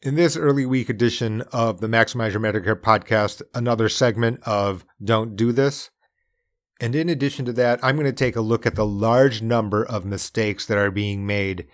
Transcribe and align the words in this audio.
In 0.00 0.14
this 0.14 0.36
early 0.36 0.64
week 0.64 0.88
edition 0.88 1.40
of 1.52 1.80
the 1.80 1.88
Maximize 1.88 2.30
Your 2.30 2.40
Medicare 2.40 2.80
podcast, 2.80 3.42
another 3.52 3.88
segment 3.88 4.38
of 4.44 4.84
Don't 5.02 5.34
Do 5.34 5.50
This. 5.50 5.90
And 6.80 6.94
in 6.94 7.08
addition 7.08 7.44
to 7.46 7.52
that, 7.54 7.80
I'm 7.82 7.96
going 7.96 8.06
to 8.06 8.12
take 8.12 8.36
a 8.36 8.40
look 8.40 8.64
at 8.64 8.76
the 8.76 8.86
large 8.86 9.42
number 9.42 9.84
of 9.84 10.04
mistakes 10.04 10.66
that 10.66 10.78
are 10.78 10.92
being 10.92 11.26
made 11.26 11.66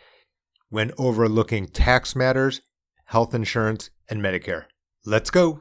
when 0.71 0.93
overlooking 0.97 1.67
tax 1.67 2.17
matters, 2.17 2.63
health 3.05 3.35
insurance, 3.35 3.91
and 4.09 4.23
Medicare. 4.23 4.65
Let's 5.05 5.29
go. 5.29 5.61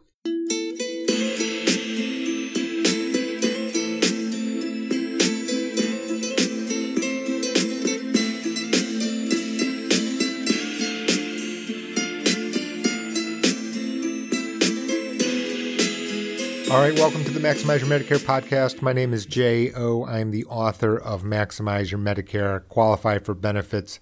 All 16.73 16.79
right, 16.79 16.95
welcome 16.95 17.23
to 17.23 17.29
the 17.29 17.39
Maximize 17.39 17.81
Your 17.81 17.99
Medicare 17.99 18.17
podcast. 18.17 18.81
My 18.81 18.93
name 18.93 19.13
is 19.13 19.27
Jay 19.27 19.71
O. 19.73 20.05
I'm 20.05 20.31
the 20.31 20.43
author 20.45 20.97
of 20.97 21.21
Maximize 21.21 21.91
Your 21.91 21.99
Medicare, 21.99 22.67
Qualify 22.67 23.19
for 23.19 23.35
Benefits, 23.35 23.99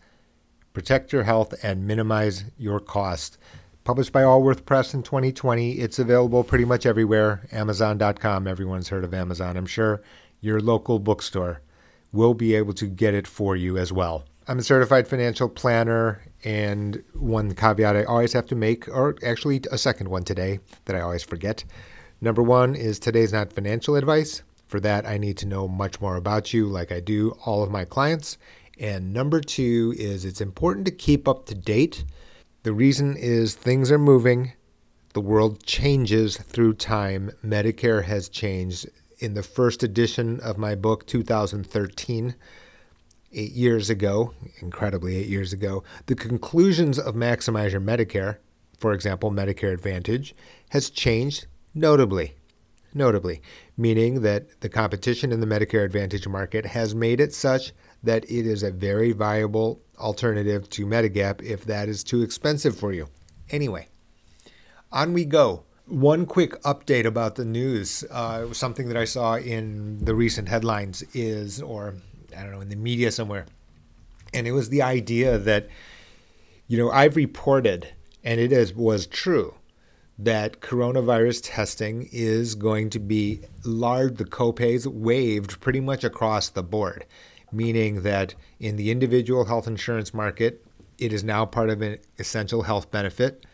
Protect 0.71 1.11
Your 1.11 1.23
Health, 1.23 1.53
and 1.63 1.85
Minimize 1.85 2.45
Your 2.57 2.79
Cost. 2.79 3.37
Published 3.83 4.13
by 4.13 4.23
Allworth 4.23 4.65
Press 4.65 4.93
in 4.93 5.03
2020. 5.03 5.79
It's 5.79 5.99
available 5.99 6.45
pretty 6.45 6.63
much 6.63 6.85
everywhere. 6.85 7.45
Amazon.com. 7.51 8.47
Everyone's 8.47 8.87
heard 8.87 9.03
of 9.03 9.13
Amazon, 9.13 9.57
I'm 9.57 9.65
sure. 9.65 10.01
Your 10.39 10.61
local 10.61 10.97
bookstore 10.97 11.59
will 12.13 12.33
be 12.33 12.55
able 12.55 12.73
to 12.75 12.85
get 12.85 13.13
it 13.13 13.27
for 13.27 13.57
you 13.57 13.77
as 13.77 13.91
well. 13.91 14.23
I'm 14.47 14.59
a 14.59 14.63
certified 14.63 15.09
financial 15.09 15.49
planner, 15.49 16.21
and 16.45 17.03
one 17.15 17.53
caveat 17.53 17.97
I 17.97 18.05
always 18.05 18.31
have 18.31 18.45
to 18.45 18.55
make, 18.55 18.87
or 18.87 19.17
actually 19.25 19.59
a 19.73 19.77
second 19.77 20.07
one 20.07 20.23
today 20.23 20.61
that 20.85 20.95
I 20.95 21.01
always 21.01 21.21
forget 21.21 21.65
Number 22.23 22.43
one 22.43 22.75
is 22.75 22.99
today's 22.99 23.33
not 23.33 23.51
financial 23.51 23.95
advice. 23.95 24.43
For 24.67 24.79
that, 24.79 25.07
I 25.07 25.17
need 25.17 25.37
to 25.39 25.47
know 25.47 25.67
much 25.67 25.99
more 25.99 26.15
about 26.15 26.53
you, 26.53 26.67
like 26.67 26.91
I 26.91 26.99
do 26.99 27.31
all 27.45 27.63
of 27.63 27.71
my 27.71 27.83
clients. 27.83 28.37
And 28.79 29.11
number 29.11 29.41
two 29.41 29.95
is 29.97 30.23
it's 30.23 30.39
important 30.39 30.85
to 30.85 30.91
keep 30.91 31.27
up 31.27 31.47
to 31.47 31.55
date. 31.55 32.05
The 32.61 32.73
reason 32.73 33.17
is 33.17 33.55
things 33.55 33.91
are 33.91 33.97
moving, 33.97 34.53
the 35.13 35.19
world 35.19 35.63
changes 35.65 36.37
through 36.37 36.75
time. 36.75 37.31
Medicare 37.43 38.03
has 38.03 38.29
changed. 38.29 38.87
In 39.17 39.33
the 39.33 39.43
first 39.43 39.83
edition 39.83 40.39
of 40.39 40.57
my 40.57 40.73
book, 40.73 41.05
2013, 41.07 42.35
eight 43.33 43.51
years 43.51 43.89
ago, 43.89 44.33
incredibly 44.61 45.15
eight 45.15 45.27
years 45.27 45.53
ago, 45.53 45.83
the 46.05 46.15
conclusions 46.15 46.97
of 46.97 47.15
Maximize 47.15 47.71
Your 47.71 47.81
Medicare, 47.81 48.37
for 48.77 48.93
example, 48.93 49.31
Medicare 49.31 49.73
Advantage, 49.73 50.35
has 50.69 50.89
changed 50.89 51.47
notably. 51.73 52.35
Notably, 52.93 53.41
meaning 53.77 54.21
that 54.23 54.59
the 54.59 54.67
competition 54.67 55.31
in 55.31 55.39
the 55.39 55.47
Medicare 55.47 55.85
Advantage 55.85 56.27
market 56.27 56.65
has 56.65 56.93
made 56.93 57.21
it 57.21 57.33
such 57.33 57.71
that 58.03 58.25
it 58.25 58.45
is 58.45 58.63
a 58.63 58.71
very 58.71 59.13
viable 59.13 59.79
alternative 59.97 60.69
to 60.71 60.85
Medigap 60.85 61.41
if 61.41 61.63
that 61.63 61.87
is 61.87 62.03
too 62.03 62.21
expensive 62.21 62.77
for 62.77 62.91
you. 62.91 63.07
Anyway, 63.49 63.87
on 64.91 65.13
we 65.13 65.23
go. 65.23 65.63
One 65.85 66.25
quick 66.25 66.61
update 66.63 67.05
about 67.05 67.35
the 67.35 67.45
news. 67.45 68.03
Uh, 68.11 68.51
something 68.53 68.89
that 68.89 68.97
I 68.97 69.05
saw 69.05 69.35
in 69.35 70.03
the 70.03 70.13
recent 70.13 70.49
headlines 70.49 71.01
is, 71.13 71.61
or 71.61 71.95
I 72.37 72.43
don't 72.43 72.51
know, 72.51 72.61
in 72.61 72.69
the 72.69 72.75
media 72.75 73.09
somewhere, 73.11 73.45
and 74.33 74.47
it 74.47 74.51
was 74.51 74.67
the 74.67 74.81
idea 74.81 75.37
that, 75.37 75.69
you 76.67 76.77
know, 76.77 76.91
I've 76.91 77.15
reported, 77.15 77.93
and 78.21 78.39
it 78.39 78.51
is 78.51 78.73
was 78.73 79.07
true, 79.07 79.55
that 80.23 80.61
coronavirus 80.61 81.41
testing 81.43 82.07
is 82.11 82.53
going 82.53 82.91
to 82.91 82.99
be 82.99 83.41
large, 83.65 84.17
the 84.17 84.25
copays 84.25 84.85
waived 84.85 85.59
pretty 85.59 85.79
much 85.79 86.03
across 86.03 86.49
the 86.49 86.61
board, 86.61 87.05
meaning 87.51 88.03
that 88.03 88.35
in 88.59 88.75
the 88.75 88.91
individual 88.91 89.45
health 89.45 89.67
insurance 89.67 90.13
market, 90.13 90.63
it 90.99 91.11
is 91.11 91.23
now 91.23 91.43
part 91.43 91.71
of 91.71 91.81
an 91.81 91.97
essential 92.19 92.61
health 92.61 92.91
benefit. 92.91 93.45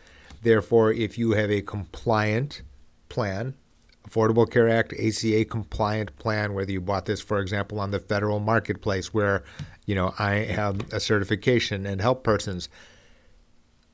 Therefore, 0.42 0.92
if 0.92 1.16
you 1.16 1.32
have 1.32 1.50
a 1.50 1.62
compliant 1.62 2.60
plan, 3.08 3.54
Affordable 4.06 4.50
Care 4.50 4.68
Act, 4.68 4.92
ACA 4.92 5.46
compliant 5.46 6.16
plan, 6.18 6.52
whether 6.52 6.70
you 6.70 6.82
bought 6.82 7.06
this, 7.06 7.22
for 7.22 7.40
example, 7.40 7.80
on 7.80 7.92
the 7.92 7.98
federal 7.98 8.40
marketplace 8.40 9.14
where, 9.14 9.42
you 9.86 9.94
know, 9.94 10.14
I 10.18 10.34
have 10.34 10.92
a 10.92 11.00
certification 11.00 11.86
and 11.86 12.02
help 12.02 12.24
persons, 12.24 12.68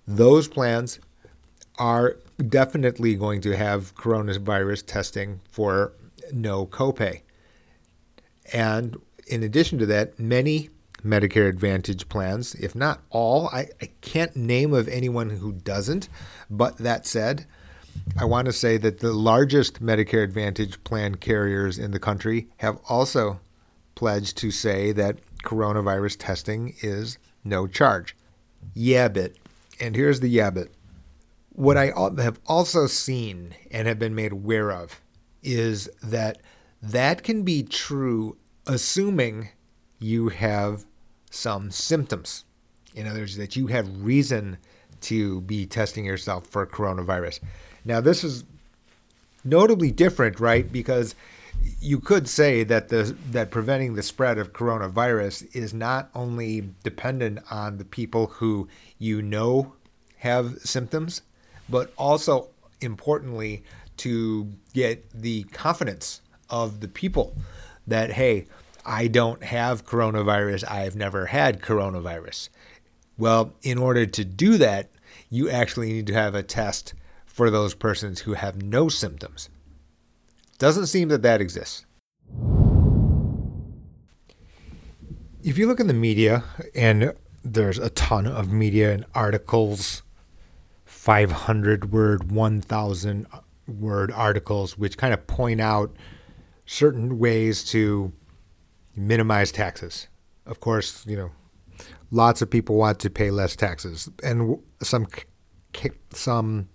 those 0.06 0.48
plans 0.48 0.98
are 1.78 2.16
definitely 2.48 3.14
going 3.14 3.40
to 3.42 3.56
have 3.56 3.94
coronavirus 3.94 4.86
testing 4.86 5.40
for 5.50 5.92
no 6.32 6.66
copay. 6.66 7.20
And 8.52 8.96
in 9.26 9.42
addition 9.42 9.78
to 9.78 9.86
that, 9.86 10.18
many 10.18 10.70
Medicare 11.04 11.48
Advantage 11.48 12.08
plans, 12.08 12.54
if 12.54 12.74
not 12.74 13.02
all, 13.10 13.48
I, 13.48 13.68
I 13.80 13.90
can't 14.00 14.34
name 14.36 14.72
of 14.72 14.88
anyone 14.88 15.30
who 15.30 15.52
doesn't. 15.52 16.08
But 16.50 16.78
that 16.78 17.06
said, 17.06 17.46
I 18.18 18.24
want 18.24 18.46
to 18.46 18.52
say 18.52 18.76
that 18.78 19.00
the 19.00 19.12
largest 19.12 19.82
Medicare 19.82 20.24
Advantage 20.24 20.82
plan 20.84 21.16
carriers 21.16 21.78
in 21.78 21.90
the 21.90 21.98
country 21.98 22.48
have 22.58 22.80
also 22.88 23.40
pledged 23.94 24.36
to 24.38 24.50
say 24.50 24.92
that 24.92 25.18
coronavirus 25.42 26.16
testing 26.18 26.74
is 26.80 27.18
no 27.44 27.66
charge. 27.66 28.16
Yeah. 28.72 29.08
And 29.80 29.94
here's 29.94 30.20
the 30.20 30.28
yeah. 30.28 30.50
What 31.54 31.76
I 31.76 31.92
have 32.18 32.40
also 32.46 32.86
seen 32.86 33.54
and 33.70 33.86
have 33.86 33.98
been 33.98 34.14
made 34.14 34.32
aware 34.32 34.72
of 34.72 35.00
is 35.42 35.88
that 36.02 36.38
that 36.82 37.22
can 37.22 37.42
be 37.44 37.62
true 37.62 38.36
assuming 38.66 39.50
you 39.98 40.30
have 40.30 40.84
some 41.30 41.70
symptoms. 41.70 42.44
In 42.94 43.06
other 43.06 43.20
words, 43.20 43.36
that 43.36 43.56
you 43.56 43.68
have 43.68 44.04
reason 44.04 44.58
to 45.02 45.42
be 45.42 45.66
testing 45.66 46.04
yourself 46.04 46.46
for 46.46 46.66
coronavirus. 46.66 47.40
Now, 47.84 48.00
this 48.00 48.24
is 48.24 48.44
notably 49.44 49.90
different, 49.90 50.40
right? 50.40 50.70
Because 50.70 51.14
you 51.80 52.00
could 52.00 52.28
say 52.28 52.64
that 52.64 52.88
the 52.88 53.16
that 53.30 53.50
preventing 53.50 53.94
the 53.94 54.02
spread 54.02 54.38
of 54.38 54.52
coronavirus 54.52 55.54
is 55.54 55.72
not 55.72 56.10
only 56.14 56.70
dependent 56.82 57.40
on 57.50 57.78
the 57.78 57.84
people 57.84 58.26
who 58.26 58.68
you 58.98 59.22
know 59.22 59.74
have 60.18 60.58
symptoms, 60.58 61.22
but 61.68 61.92
also 61.96 62.48
importantly 62.80 63.62
to 63.96 64.50
get 64.72 65.08
the 65.10 65.44
confidence 65.44 66.20
of 66.50 66.80
the 66.80 66.88
people 66.88 67.36
that 67.86 68.12
hey 68.12 68.46
i 68.84 69.06
don't 69.06 69.42
have 69.42 69.86
coronavirus. 69.86 70.70
I've 70.70 70.96
never 70.96 71.26
had 71.26 71.62
coronavirus. 71.62 72.48
Well 73.16 73.54
in 73.62 73.78
order 73.78 74.06
to 74.06 74.24
do 74.24 74.58
that 74.58 74.90
you 75.30 75.48
actually 75.48 75.92
need 75.92 76.06
to 76.08 76.14
have 76.14 76.34
a 76.34 76.42
test 76.42 76.94
for 77.24 77.50
those 77.50 77.74
persons 77.74 78.20
who 78.20 78.34
have 78.34 78.62
no 78.62 78.88
symptoms. 78.88 79.48
Doesn't 80.58 80.86
seem 80.86 81.08
that 81.08 81.22
that 81.22 81.40
exists. 81.40 81.84
If 85.42 85.58
you 85.58 85.66
look 85.66 85.80
in 85.80 85.88
the 85.88 85.94
media 85.94 86.44
and 86.74 87.12
there's 87.44 87.78
a 87.78 87.90
ton 87.90 88.26
of 88.26 88.52
media 88.52 88.92
and 88.92 89.04
articles 89.14 90.02
500 91.04 91.92
word, 91.92 92.32
1,000 92.32 93.26
word 93.68 94.10
articles, 94.10 94.78
which 94.78 94.96
kind 94.96 95.12
of 95.12 95.26
point 95.26 95.60
out 95.60 95.94
certain 96.64 97.18
ways 97.18 97.62
to 97.62 98.10
minimize 98.96 99.52
taxes. 99.52 100.08
Of 100.46 100.60
course, 100.60 101.04
you 101.06 101.14
know, 101.14 101.30
lots 102.10 102.40
of 102.40 102.48
people 102.48 102.76
want 102.76 103.00
to 103.00 103.10
pay 103.10 103.30
less 103.30 103.54
taxes, 103.54 104.08
and 104.22 104.58
some 104.82 105.06
some 106.10 106.70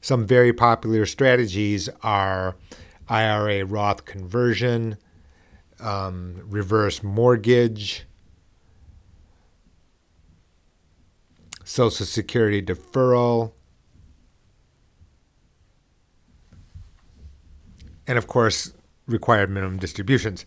some 0.00 0.26
very 0.26 0.52
popular 0.52 1.06
strategies 1.06 1.88
are 2.02 2.56
IRA 3.08 3.64
Roth 3.64 4.06
conversion, 4.06 4.96
um, 5.78 6.42
reverse 6.46 7.04
mortgage, 7.04 8.06
Social 11.66 12.06
Security 12.06 12.62
deferral, 12.62 13.50
and 18.06 18.16
of 18.16 18.28
course, 18.28 18.72
required 19.08 19.50
minimum 19.50 19.78
distributions. 19.78 20.46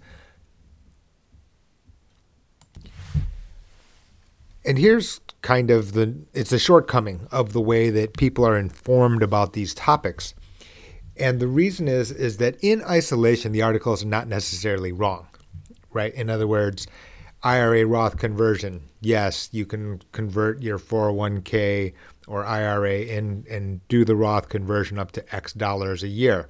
And 4.63 4.77
here's 4.77 5.19
kind 5.41 5.69
of 5.69 5.91
the 5.91 6.15
it's 6.33 6.53
a 6.53 6.59
shortcoming 6.59 7.27
of 7.31 7.51
the 7.51 7.61
way 7.61 7.89
that 7.89 8.15
people 8.15 8.45
are 8.45 8.57
informed 8.57 9.21
about 9.21 9.51
these 9.51 9.73
topics. 9.73 10.33
And 11.17 11.41
the 11.41 11.47
reason 11.47 11.89
is 11.89 12.11
is 12.11 12.37
that 12.37 12.55
in 12.61 12.81
isolation 12.83 13.51
the 13.51 13.61
articles 13.61 14.03
are 14.03 14.07
not 14.07 14.29
necessarily 14.29 14.93
wrong. 14.93 15.27
Right? 15.91 16.13
In 16.13 16.29
other 16.29 16.47
words, 16.47 16.87
IRA 17.43 17.85
Roth 17.85 18.17
conversion. 18.17 18.81
Yes, 19.01 19.49
you 19.51 19.65
can 19.65 20.01
convert 20.11 20.61
your 20.61 20.77
401k 20.77 21.93
or 22.27 22.45
IRA 22.45 23.01
and, 23.03 23.47
and 23.47 23.87
do 23.87 24.03
the 24.03 24.15
Roth 24.15 24.49
conversion 24.49 24.99
up 24.99 25.11
to 25.13 25.35
X 25.35 25.53
dollars 25.53 26.03
a 26.03 26.07
year. 26.07 26.49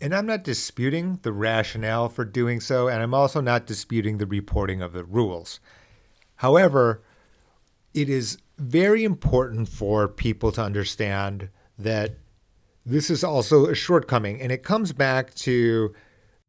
And 0.00 0.14
I'm 0.14 0.26
not 0.26 0.44
disputing 0.44 1.20
the 1.22 1.32
rationale 1.32 2.08
for 2.08 2.24
doing 2.24 2.60
so, 2.60 2.88
and 2.88 3.02
I'm 3.02 3.14
also 3.14 3.40
not 3.40 3.66
disputing 3.66 4.18
the 4.18 4.26
reporting 4.26 4.82
of 4.82 4.92
the 4.92 5.04
rules. 5.04 5.60
However, 6.36 7.02
it 7.94 8.08
is 8.08 8.38
very 8.58 9.04
important 9.04 9.68
for 9.68 10.08
people 10.08 10.52
to 10.52 10.62
understand 10.62 11.48
that 11.78 12.16
this 12.84 13.10
is 13.10 13.24
also 13.24 13.66
a 13.66 13.74
shortcoming. 13.74 14.40
And 14.40 14.52
it 14.52 14.62
comes 14.62 14.92
back 14.92 15.34
to 15.36 15.92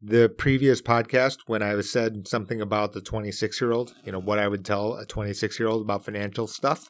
the 0.00 0.28
previous 0.28 0.80
podcast 0.80 1.38
when 1.46 1.62
I 1.62 1.80
said 1.80 2.28
something 2.28 2.60
about 2.60 2.92
the 2.92 3.00
26 3.00 3.60
year 3.60 3.72
old, 3.72 3.94
you 4.04 4.12
know, 4.12 4.20
what 4.20 4.38
I 4.38 4.48
would 4.48 4.64
tell 4.64 4.94
a 4.94 5.04
26 5.04 5.58
year 5.58 5.68
old 5.68 5.82
about 5.82 6.04
financial 6.04 6.46
stuff, 6.46 6.88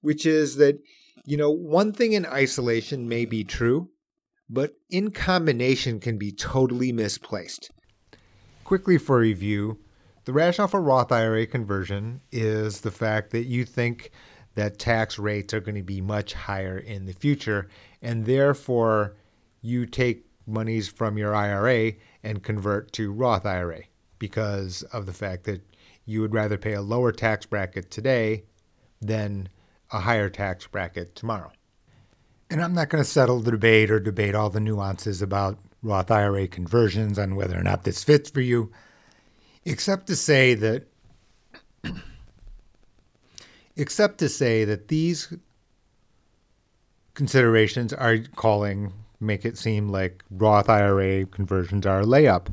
which 0.00 0.24
is 0.24 0.56
that, 0.56 0.78
you 1.26 1.36
know, 1.36 1.50
one 1.50 1.92
thing 1.92 2.14
in 2.14 2.24
isolation 2.26 3.08
may 3.08 3.24
be 3.24 3.44
true, 3.44 3.90
but 4.48 4.72
in 4.88 5.10
combination 5.10 6.00
can 6.00 6.16
be 6.16 6.32
totally 6.32 6.92
misplaced. 6.92 7.70
Quickly 8.64 8.96
for 8.96 9.18
review, 9.18 9.78
the 10.24 10.32
rationale 10.32 10.68
for 10.68 10.80
Roth 10.80 11.12
IRA 11.12 11.46
conversion 11.46 12.22
is 12.32 12.80
the 12.80 12.90
fact 12.90 13.30
that 13.30 13.44
you 13.44 13.64
think 13.64 14.10
that 14.54 14.78
tax 14.78 15.18
rates 15.18 15.54
are 15.54 15.60
going 15.60 15.74
to 15.74 15.82
be 15.82 16.00
much 16.00 16.32
higher 16.34 16.78
in 16.78 17.06
the 17.06 17.12
future, 17.12 17.68
and 18.02 18.24
therefore 18.26 19.16
you 19.60 19.86
take 19.86 20.27
monies 20.48 20.88
from 20.88 21.18
your 21.18 21.34
IRA 21.34 21.92
and 22.22 22.42
convert 22.42 22.92
to 22.92 23.12
Roth 23.12 23.46
IRA 23.46 23.82
because 24.18 24.82
of 24.84 25.06
the 25.06 25.12
fact 25.12 25.44
that 25.44 25.62
you 26.04 26.20
would 26.20 26.34
rather 26.34 26.56
pay 26.56 26.72
a 26.72 26.82
lower 26.82 27.12
tax 27.12 27.46
bracket 27.46 27.90
today 27.90 28.44
than 29.00 29.48
a 29.92 30.00
higher 30.00 30.28
tax 30.28 30.66
bracket 30.66 31.14
tomorrow. 31.14 31.52
And 32.50 32.62
I'm 32.62 32.74
not 32.74 32.88
going 32.88 33.04
to 33.04 33.08
settle 33.08 33.40
the 33.40 33.50
debate 33.50 33.90
or 33.90 34.00
debate 34.00 34.34
all 34.34 34.50
the 34.50 34.60
nuances 34.60 35.20
about 35.20 35.58
Roth 35.82 36.10
IRA 36.10 36.48
conversions 36.48 37.18
on 37.18 37.36
whether 37.36 37.58
or 37.58 37.62
not 37.62 37.84
this 37.84 38.02
fits 38.02 38.30
for 38.30 38.40
you, 38.40 38.72
except 39.64 40.06
to 40.06 40.16
say 40.16 40.54
that 40.54 40.88
except 43.76 44.18
to 44.18 44.28
say 44.28 44.64
that 44.64 44.88
these 44.88 45.32
considerations 47.14 47.92
are 47.92 48.18
calling 48.34 48.92
make 49.20 49.44
it 49.44 49.58
seem 49.58 49.88
like 49.88 50.24
Roth 50.30 50.68
IRA 50.68 51.26
conversions 51.26 51.86
are 51.86 52.00
a 52.00 52.04
layup. 52.04 52.52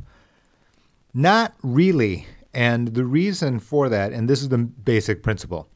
Not 1.13 1.53
really. 1.62 2.27
And 2.53 2.89
the 2.89 3.06
reason 3.06 3.59
for 3.59 3.89
that, 3.89 4.13
and 4.13 4.29
this 4.29 4.41
is 4.41 4.50
the 4.50 4.57
basic 4.57 5.23
principle, 5.23 5.67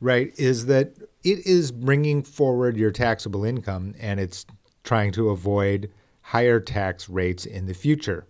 right, 0.00 0.32
is 0.36 0.66
that 0.66 0.96
it 1.22 1.46
is 1.46 1.72
bringing 1.72 2.22
forward 2.22 2.76
your 2.76 2.90
taxable 2.90 3.44
income 3.44 3.94
and 3.98 4.20
it's 4.20 4.44
trying 4.82 5.12
to 5.12 5.30
avoid 5.30 5.90
higher 6.20 6.60
tax 6.60 7.08
rates 7.08 7.46
in 7.46 7.66
the 7.66 7.74
future. 7.74 8.26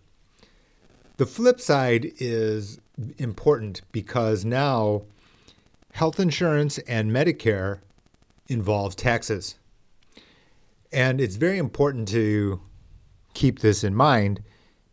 The 1.17 1.27
flip 1.27 1.61
side 1.61 2.13
is 2.19 2.79
important 3.19 3.83
because 3.93 4.45
now 4.45 5.03
health 5.93 6.19
insurance 6.19 6.79
and 6.79 7.11
Medicare 7.11 7.81
involve 8.49 8.97
taxes. 8.97 9.57
And 10.95 11.21
it's 11.21 11.35
very 11.35 11.59
important 11.59 12.07
to 12.09 12.61
keep 13.35 13.59
this 13.59 13.83
in 13.83 13.97
mind 13.97 14.45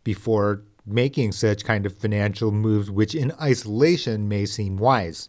before 0.02 0.64
making 0.84 1.30
such 1.30 1.64
kind 1.64 1.86
of 1.86 1.96
financial 1.96 2.50
moves, 2.50 2.90
which 2.90 3.14
in 3.14 3.30
isolation 3.40 4.28
may 4.28 4.44
seem 4.44 4.76
wise. 4.76 5.28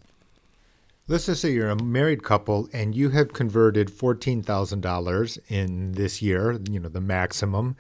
Let's 1.08 1.28
just 1.28 1.42
say 1.42 1.52
you're 1.52 1.70
a 1.70 1.84
married 1.84 2.24
couple 2.24 2.68
and 2.74 2.96
you 2.96 3.12
have 3.12 3.34
converted 3.34 3.90
$14,000 3.90 5.40
in 5.48 5.92
this 5.92 6.24
year, 6.24 6.60
you 6.72 6.80
know, 6.80 6.90
the 6.90 7.02
maximum, 7.02 7.76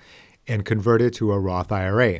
and 0.48 0.64
converted 0.64 1.14
to 1.16 1.32
a 1.32 1.40
Roth 1.40 1.72
IRA. 1.72 2.20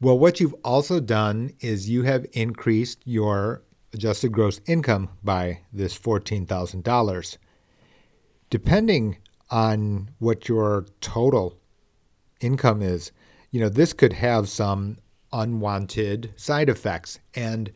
Well, 0.00 0.16
what 0.16 0.38
you've 0.38 0.54
also 0.62 1.00
done 1.00 1.52
is 1.58 1.90
you 1.90 2.04
have 2.04 2.26
increased 2.32 3.00
your 3.04 3.62
adjusted 3.92 4.30
gross 4.30 4.60
income 4.66 5.08
by 5.24 5.62
this 5.72 5.98
$14,000. 5.98 7.38
Depending 8.50 9.16
on 9.50 10.10
what 10.18 10.48
your 10.48 10.86
total 11.00 11.58
income 12.40 12.82
is, 12.82 13.12
you 13.50 13.60
know, 13.60 13.68
this 13.68 13.92
could 13.92 14.12
have 14.12 14.48
some 14.48 14.98
unwanted 15.32 16.32
side 16.36 16.68
effects 16.68 17.18
and 17.34 17.70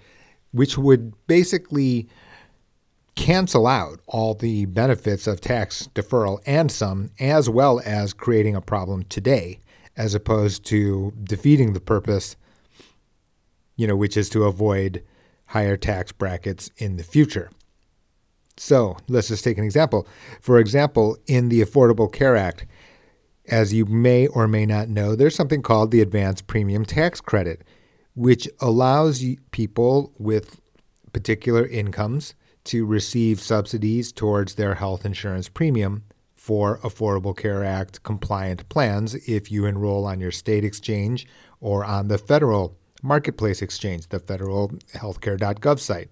which 0.53 0.79
would 0.79 1.13
basically 1.27 2.09
cancel 3.17 3.67
out 3.67 4.01
all 4.07 4.35
the 4.35 4.65
benefits 4.67 5.27
of 5.27 5.41
tax 5.41 5.89
deferral 5.95 6.41
and 6.47 6.71
some, 6.71 7.11
as 7.19 7.51
well 7.51 7.81
as 7.85 8.13
creating 8.13 8.55
a 8.55 8.61
problem 8.61 9.03
today, 9.05 9.59
as 9.97 10.15
opposed 10.15 10.65
to 10.65 11.13
defeating 11.25 11.73
the 11.73 11.81
purpose, 11.81 12.37
you 13.77 13.87
know, 13.87 13.97
which 13.97 14.17
is 14.17 14.29
to 14.31 14.45
avoid 14.45 15.03
higher 15.47 15.77
tax 15.77 16.13
brackets 16.13 16.71
in 16.77 16.97
the 16.97 17.03
future. 17.03 17.51
So 18.59 18.97
let's 19.09 19.29
just 19.29 19.45
take 19.45 19.59
an 19.59 19.65
example. 19.65 20.07
For 20.41 20.59
example, 20.59 21.17
in 21.27 21.49
the 21.49 21.63
Affordable 21.63 22.13
Care 22.13 22.37
Act, 22.37 22.67
as 23.47 23.73
you 23.73 23.87
may 23.87 24.27
or 24.27 24.47
may 24.47 24.67
not 24.67 24.89
know, 24.89 25.15
there's 25.15 25.35
something 25.35 25.63
called 25.63 25.91
the 25.91 26.01
Advanced 26.01 26.47
Premium 26.47 26.85
Tax 26.85 27.21
Credit, 27.21 27.63
which 28.15 28.49
allows 28.61 29.25
people 29.53 30.13
with 30.19 30.61
particular 31.13 31.67
incomes 31.67 32.35
to 32.65 32.85
receive 32.85 33.41
subsidies 33.41 34.13
towards 34.13 34.57
their 34.57 34.75
health 34.75 35.07
insurance 35.07 35.49
premium 35.49 36.05
for 36.35 36.79
Affordable 36.79 37.37
Care 37.37 37.65
Act 37.65 38.03
compliant 38.03 38.69
plans 38.69 39.15
if 39.27 39.51
you 39.51 39.65
enroll 39.67 40.05
on 40.05 40.21
your 40.21 40.31
state 40.31 40.65
exchange 40.65 41.27
or 41.61 41.85
on 41.85 42.09
the 42.09 42.19
federal 42.19 42.77
marketplace 43.03 43.63
exchange, 43.63 44.09
the 44.09 44.19
federal 44.19 44.69
healthcare.gov 44.95 45.79
site. 45.79 46.11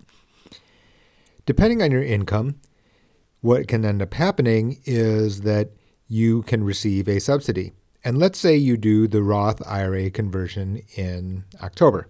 Depending 1.46 1.80
on 1.80 1.90
your 1.90 2.02
income, 2.02 2.56
what 3.40 3.68
can 3.68 3.84
end 3.84 4.02
up 4.02 4.14
happening 4.14 4.80
is 4.84 5.42
that 5.42 5.70
you 6.08 6.42
can 6.42 6.64
receive 6.64 7.08
a 7.08 7.20
subsidy. 7.20 7.72
And 8.04 8.18
let's 8.18 8.38
say 8.38 8.56
you 8.56 8.76
do 8.76 9.08
the 9.08 9.22
Roth 9.22 9.66
IRA 9.66 10.10
conversion 10.10 10.82
in 10.96 11.44
October. 11.62 12.08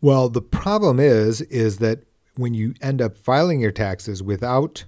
Well, 0.00 0.28
the 0.28 0.42
problem 0.42 1.00
is 1.00 1.40
is 1.42 1.78
that 1.78 2.04
when 2.36 2.54
you 2.54 2.74
end 2.80 3.02
up 3.02 3.18
filing 3.18 3.60
your 3.60 3.72
taxes 3.72 4.22
without 4.22 4.84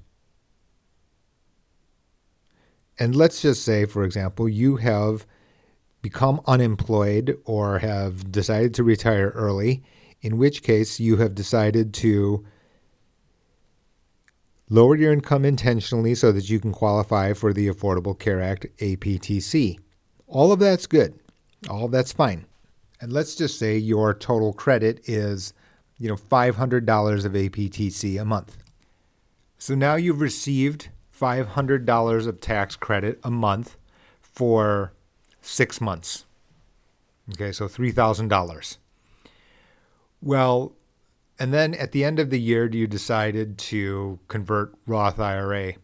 and 2.96 3.16
let's 3.16 3.42
just 3.42 3.64
say 3.64 3.84
for 3.86 4.04
example 4.04 4.48
you 4.48 4.76
have 4.76 5.26
become 6.00 6.40
unemployed 6.46 7.36
or 7.44 7.80
have 7.80 8.30
decided 8.30 8.72
to 8.74 8.84
retire 8.84 9.30
early 9.30 9.82
in 10.22 10.38
which 10.38 10.62
case 10.62 11.00
you 11.00 11.16
have 11.16 11.34
decided 11.34 11.94
to 11.94 12.44
lower 14.68 14.94
your 14.94 15.12
income 15.12 15.44
intentionally 15.44 16.14
so 16.14 16.30
that 16.30 16.48
you 16.48 16.60
can 16.60 16.72
qualify 16.72 17.32
for 17.32 17.52
the 17.52 17.68
Affordable 17.68 18.18
Care 18.18 18.40
Act 18.40 18.66
APTC. 18.78 19.78
All 20.26 20.52
of 20.52 20.60
that's 20.60 20.86
good. 20.86 21.18
All 21.68 21.86
of 21.86 21.90
that's 21.90 22.12
fine. 22.12 22.46
And 23.00 23.12
let's 23.12 23.34
just 23.34 23.58
say 23.58 23.76
your 23.76 24.14
total 24.14 24.52
credit 24.52 25.00
is, 25.08 25.54
you 25.98 26.08
know, 26.08 26.16
$500 26.16 27.24
of 27.24 27.32
APTC 27.32 28.20
a 28.20 28.24
month. 28.24 28.58
So 29.58 29.74
now 29.74 29.96
you've 29.96 30.20
received 30.20 30.90
$500 31.18 32.26
of 32.26 32.40
tax 32.40 32.76
credit 32.76 33.18
a 33.24 33.30
month 33.30 33.76
for 34.20 34.92
6 35.40 35.80
months. 35.80 36.26
Okay, 37.32 37.52
so 37.52 37.66
$3,000. 37.66 38.76
Well, 40.22 40.76
and 41.38 41.52
then 41.54 41.74
at 41.74 41.92
the 41.92 42.04
end 42.04 42.18
of 42.18 42.30
the 42.30 42.40
year, 42.40 42.68
you 42.70 42.86
decided 42.86 43.58
to 43.58 44.18
convert 44.28 44.74
Roth 44.86 45.18
IRA, 45.18 45.74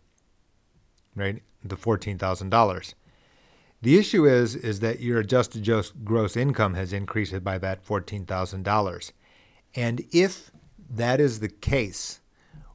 right? 1.14 1.42
The 1.64 1.76
fourteen 1.76 2.18
thousand 2.18 2.50
dollars. 2.50 2.94
The 3.82 3.98
issue 3.98 4.26
is 4.26 4.54
is 4.54 4.80
that 4.80 5.00
your 5.00 5.18
adjusted 5.20 5.64
gross 6.04 6.36
income 6.36 6.74
has 6.74 6.92
increased 6.92 7.42
by 7.42 7.58
that 7.58 7.82
fourteen 7.82 8.26
thousand 8.26 8.64
dollars, 8.64 9.12
and 9.74 10.02
if 10.12 10.50
that 10.88 11.20
is 11.20 11.40
the 11.40 11.48
case, 11.48 12.20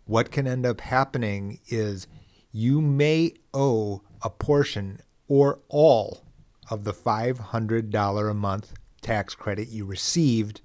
what 0.06 0.32
can 0.32 0.48
end 0.48 0.66
up 0.66 0.82
happening 0.82 1.60
is 1.68 2.08
you 2.52 2.82
may 2.82 3.34
owe 3.54 4.02
a 4.22 4.30
portion 4.30 5.00
or 5.28 5.60
all 5.70 6.24
of 6.70 6.84
the 6.84 6.94
$500 6.94 8.30
a 8.30 8.34
month 8.34 8.74
tax 9.02 9.36
credit 9.36 9.70
you 9.70 9.86
received 9.86 10.62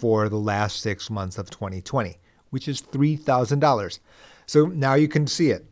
for 0.00 0.28
the 0.28 0.36
last 0.36 0.80
six 0.80 1.10
months 1.10 1.38
of 1.38 1.50
2020, 1.50 2.18
which 2.50 2.68
is 2.68 2.82
$3,000. 2.82 3.98
So 4.46 4.66
now 4.66 4.94
you 4.94 5.08
can 5.08 5.26
see 5.26 5.50
it. 5.50 5.66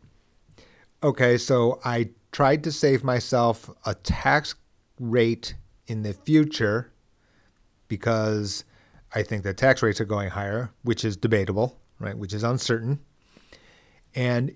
Okay, 1.03 1.37
so 1.39 1.81
I 1.85 2.11
tried 2.33 2.65
to 2.65 2.73
save 2.73 3.05
myself 3.05 3.71
a 3.85 3.95
tax 3.95 4.55
rate 4.99 5.55
in 5.87 6.03
the 6.03 6.13
future 6.13 6.93
because 7.89 8.65
I 9.15 9.23
think 9.23 9.45
that 9.45 9.57
tax 9.57 9.83
rates 9.83 10.01
are 10.01 10.07
going 10.07 10.31
higher, 10.31 10.71
which 10.83 11.05
is 11.05 11.17
debatable, 11.17 11.79
right? 12.01 12.17
Which 12.17 12.33
is 12.33 12.43
uncertain. 12.43 13.01
And 14.15 14.55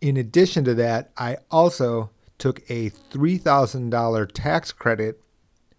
in 0.00 0.16
addition 0.16 0.64
to 0.64 0.74
that, 0.74 1.10
I 1.16 1.38
also 1.50 2.10
took 2.38 2.60
a 2.70 2.90
$3,000 2.90 4.30
tax 4.32 4.72
credit, 4.72 5.22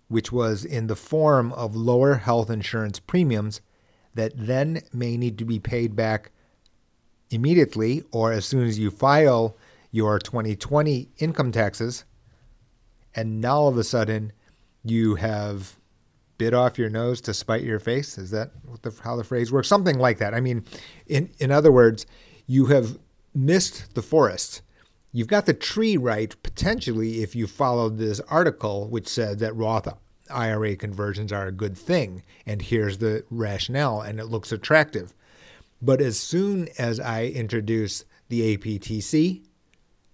which 0.09 0.31
was 0.31 0.65
in 0.65 0.87
the 0.87 0.95
form 0.95 1.53
of 1.53 1.75
lower 1.75 2.15
health 2.15 2.49
insurance 2.49 2.99
premiums 2.99 3.61
that 4.15 4.33
then 4.35 4.81
may 4.91 5.15
need 5.15 5.37
to 5.37 5.45
be 5.45 5.59
paid 5.59 5.95
back 5.95 6.31
immediately 7.29 8.03
or 8.11 8.33
as 8.33 8.45
soon 8.45 8.67
as 8.67 8.77
you 8.77 8.91
file 8.91 9.55
your 9.91 10.19
2020 10.19 11.09
income 11.19 11.51
taxes. 11.51 12.03
And 13.15 13.39
now 13.39 13.59
all 13.59 13.67
of 13.69 13.77
a 13.77 13.83
sudden, 13.83 14.33
you 14.83 15.15
have 15.15 15.77
bit 16.37 16.53
off 16.53 16.79
your 16.79 16.89
nose 16.89 17.21
to 17.21 17.33
spite 17.33 17.63
your 17.63 17.79
face. 17.79 18.17
Is 18.17 18.31
that 18.31 18.51
the, 18.81 18.91
how 19.03 19.15
the 19.15 19.23
phrase 19.23 19.51
works? 19.51 19.67
Something 19.67 19.99
like 19.99 20.17
that. 20.19 20.33
I 20.33 20.39
mean, 20.39 20.63
in, 21.05 21.29
in 21.37 21.51
other 21.51 21.71
words, 21.71 22.05
you 22.47 22.67
have 22.67 22.97
missed 23.35 23.93
the 23.93 24.01
forest. 24.01 24.61
You've 25.11 25.27
got 25.27 25.45
the 25.47 25.53
tree 25.53 25.97
right 25.97 26.35
potentially 26.43 27.23
if 27.23 27.35
you 27.35 27.47
followed 27.47 27.97
this 27.97 28.19
article, 28.21 28.87
which 28.87 29.07
said 29.07 29.39
that 29.39 29.55
Roth 29.55 29.87
IRA 30.29 30.75
conversions 30.75 31.31
are 31.31 31.47
a 31.47 31.51
good 31.51 31.77
thing. 31.77 32.23
And 32.45 32.61
here's 32.61 32.99
the 32.99 33.23
rationale, 33.31 34.01
and 34.01 34.19
it 34.19 34.25
looks 34.25 34.51
attractive. 34.51 35.13
But 35.81 36.01
as 36.01 36.19
soon 36.19 36.67
as 36.77 36.99
I 36.99 37.25
introduce 37.25 38.05
the 38.27 38.55
APTC, 38.55 39.43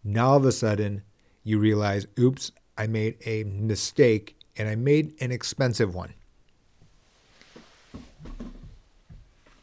now 0.04 0.30
all 0.30 0.38
of 0.38 0.46
a 0.46 0.52
sudden 0.52 1.02
you 1.44 1.60
realize, 1.60 2.08
oops, 2.18 2.52
I 2.78 2.88
made 2.88 3.18
a 3.26 3.44
mistake 3.44 4.38
and 4.56 4.70
I 4.70 4.76
made 4.76 5.14
an 5.20 5.32
expensive 5.32 5.94
one. 5.94 6.14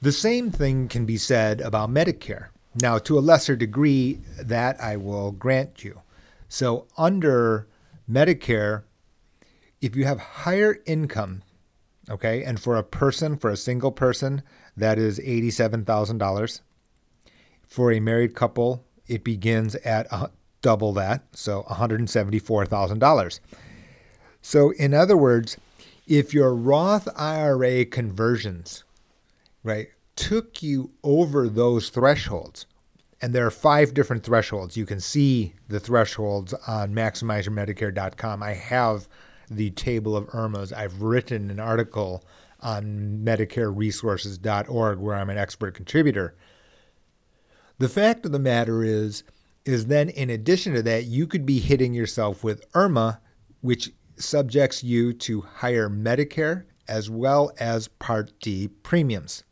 The 0.03 0.13
same 0.13 0.51
thing 0.51 0.89
can 0.89 1.07
be 1.07 1.17
said 1.17 1.61
about 1.61 1.89
Medicare. 1.89 2.49
Now, 2.75 2.99
to 2.99 3.19
a 3.19 3.21
lesser 3.21 3.55
degree, 3.57 4.21
that 4.41 4.81
I 4.81 4.97
will 4.97 5.33
grant 5.33 5.85
you. 5.85 6.01
So, 6.49 6.87
under 6.97 7.67
Medicare, 8.11 8.85
if 9.81 9.95
you 9.95 10.05
have 10.05 10.19
higher 10.19 10.79
income, 10.87 11.43
okay, 12.09 12.43
and 12.43 12.59
for 12.61 12.77
a 12.77 12.83
person, 12.83 13.37
for 13.37 13.51
a 13.51 13.57
single 13.57 13.93
person, 13.93 14.43
that 14.77 14.99
is 14.99 15.19
$87,000. 15.19 16.61
For 17.67 17.93
a 17.93 18.01
married 18.01 18.35
couple, 18.35 18.85
it 19.07 19.25
begins 19.25 19.75
at 19.77 20.07
double 20.63 20.93
that, 20.95 21.25
so 21.33 21.65
$174,000. 21.65 23.41
So, 24.41 24.71
in 24.73 24.95
other 24.95 25.17
words, 25.17 25.57
if 26.07 26.35
your 26.35 26.55
Roth 26.55 27.09
IRA 27.17 27.85
conversions, 27.85 28.85
right, 29.63 29.89
took 30.17 30.63
you 30.63 30.91
over 31.03 31.49
those 31.49 31.89
thresholds, 31.89 32.67
and 33.21 33.35
there 33.35 33.47
are 33.47 33.51
five 33.51 33.95
different 33.95 34.25
thresholds. 34.25 34.77
You 34.77 34.87
can 34.87 35.01
see 35.01 35.55
the 35.69 35.81
thresholds 35.81 36.53
on 36.67 36.95
maximizeyourmedicare.com. 36.95 38.43
I 38.43 38.55
have 38.55 39.09
the 39.51 39.71
table 39.71 40.17
of 40.17 40.27
IRMAAs. 40.29 40.73
I've 40.73 41.03
written 41.03 41.51
an 41.51 41.61
article 41.61 42.25
on 42.61 43.21
medicareresources.org 43.25 44.99
where 44.99 45.17
I'm 45.17 45.31
an 45.31 45.39
expert 45.39 45.75
contributor. 45.75 46.35
The 47.79 47.89
fact 47.89 48.25
of 48.25 48.33
the 48.33 48.39
matter 48.39 48.85
is 48.85 49.25
is 49.65 49.87
then 49.87 50.09
in 50.09 50.29
addition 50.29 50.73
to 50.75 50.83
that 50.83 51.05
you 51.05 51.25
could 51.27 51.47
be 51.47 51.61
hitting 51.61 51.95
yourself 51.95 52.43
with 52.43 52.71
IRMAA 52.73 53.19
which 53.61 53.93
subjects 54.17 54.83
you 54.83 55.13
to 55.13 55.41
higher 55.41 55.89
Medicare 55.89 56.65
as 56.89 57.09
well 57.09 57.53
as 57.59 57.89
Part 57.89 58.33
D 58.41 58.69
premiums. 58.69 59.45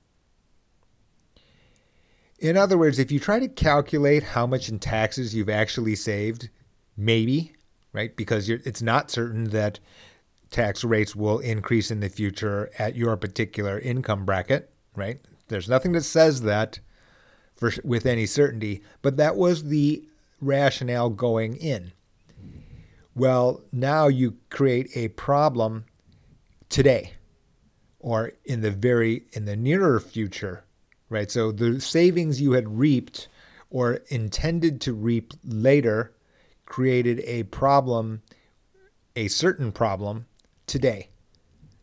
In 2.41 2.57
other 2.57 2.79
words, 2.79 2.99
if 2.99 3.13
you 3.13 3.21
try 3.21 3.39
to 3.39 3.49
calculate 3.49 4.23
how 4.23 4.47
much 4.47 4.71
in 4.71 4.79
taxes 4.79 5.35
you've 5.35 5.51
actually 5.51 5.95
saved, 5.95 6.49
maybe, 6.97 7.55
right? 7.93 8.17
Because 8.17 8.49
it's 8.49 8.81
not 8.81 9.11
certain 9.11 9.45
that 9.51 9.79
tax 10.51 10.83
rates 10.83 11.15
will 11.15 11.39
increase 11.39 11.91
in 11.91 12.01
the 12.01 12.09
future 12.09 12.71
at 12.79 12.97
your 12.97 13.17
particular 13.19 13.79
income 13.79 14.25
bracket, 14.25 14.73
right? 14.97 15.21
There's 15.49 15.69
nothing 15.69 15.93
that 15.93 16.03
says 16.03 16.41
that 16.43 16.81
for, 17.55 17.73
with 17.85 18.07
any 18.07 18.25
certainty, 18.25 18.83
but 19.03 19.19
that 19.19 19.37
was 19.37 19.65
the 19.65 20.09
rationale 20.41 21.11
going 21.11 21.57
in. 21.57 21.93
Well, 23.15 23.61
now 23.71 24.09
you 24.09 24.39
create 24.49 24.89
a 24.97 25.09
problem 25.09 25.85
today 26.71 27.13
or 27.99 28.33
in 28.47 28.63
the 28.63 28.71
very 28.71 29.27
in 29.33 29.45
the 29.45 29.57
nearer 29.57 30.01
future, 30.01 30.65
right? 31.11 31.31
So 31.31 31.53
the 31.53 31.81
savings 31.81 32.41
you 32.41 32.53
had 32.53 32.79
reaped 32.79 33.29
or 33.69 34.01
intended 34.09 34.81
to 34.83 34.95
reap 34.95 35.35
later 35.45 36.13
created 36.65 37.21
a 37.27 37.43
problem, 37.45 38.23
a 39.15 39.29
certain 39.29 39.73
problem 39.73 40.27
today 40.67 41.11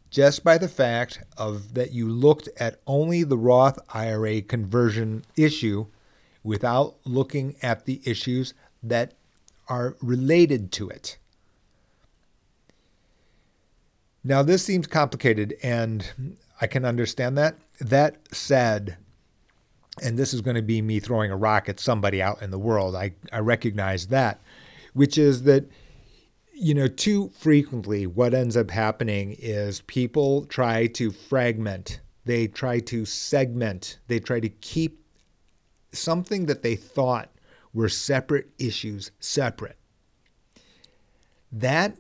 just 0.10 0.44
by 0.44 0.58
the 0.58 0.70
fact 0.70 1.20
of 1.38 1.74
that 1.74 1.92
you 1.92 2.08
looked 2.08 2.50
at 2.58 2.80
only 2.88 3.24
the 3.24 3.38
Roth 3.38 3.78
IRA 3.94 4.42
conversion 4.42 5.24
issue 5.36 5.88
without 6.44 6.96
looking 7.06 7.56
at 7.62 7.86
the 7.86 8.02
issues 8.06 8.54
that 8.82 9.14
are 9.68 9.98
related 10.02 10.72
to 10.72 10.90
it. 10.90 11.18
Now, 14.24 14.44
this 14.44 14.64
seems 14.64 14.88
complicated, 14.88 15.56
and 15.62 16.36
I 16.60 16.68
can 16.68 16.86
understand 16.86 17.38
that. 17.38 17.58
That 17.80 18.18
said, 18.32 18.98
and 20.04 20.18
this 20.18 20.34
is 20.34 20.42
going 20.42 20.56
to 20.56 20.62
be 20.62 20.82
me 20.82 21.00
throwing 21.00 21.32
a 21.32 21.38
rock 21.38 21.70
at 21.70 21.80
somebody 21.80 22.22
out 22.22 22.42
in 22.42 22.52
the 22.52 22.60
world, 22.60 22.96
I, 22.96 23.14
I 23.32 23.40
recognize 23.40 24.08
that, 24.08 24.42
which 24.94 25.18
is 25.18 25.44
that 25.44 25.66
you 26.60 26.74
know, 26.74 26.88
too 26.88 27.30
frequently, 27.38 28.08
what 28.08 28.34
ends 28.34 28.58
up 28.58 28.72
happening 28.72 29.36
is 29.38 29.82
people 29.82 30.46
try 30.46 30.88
to 30.88 31.12
fragment, 31.12 32.00
they 32.26 32.48
try 32.48 32.80
to 32.80 33.06
segment, 33.06 34.00
they 34.08 34.20
try 34.20 34.40
to 34.40 34.50
keep 34.50 35.06
something 35.92 36.48
that 36.48 36.64
they 36.64 36.76
thought 36.76 37.30
were 37.74 37.90
separate 37.90 38.50
issues 38.58 39.12
separate. 39.20 39.78
That 41.52 41.96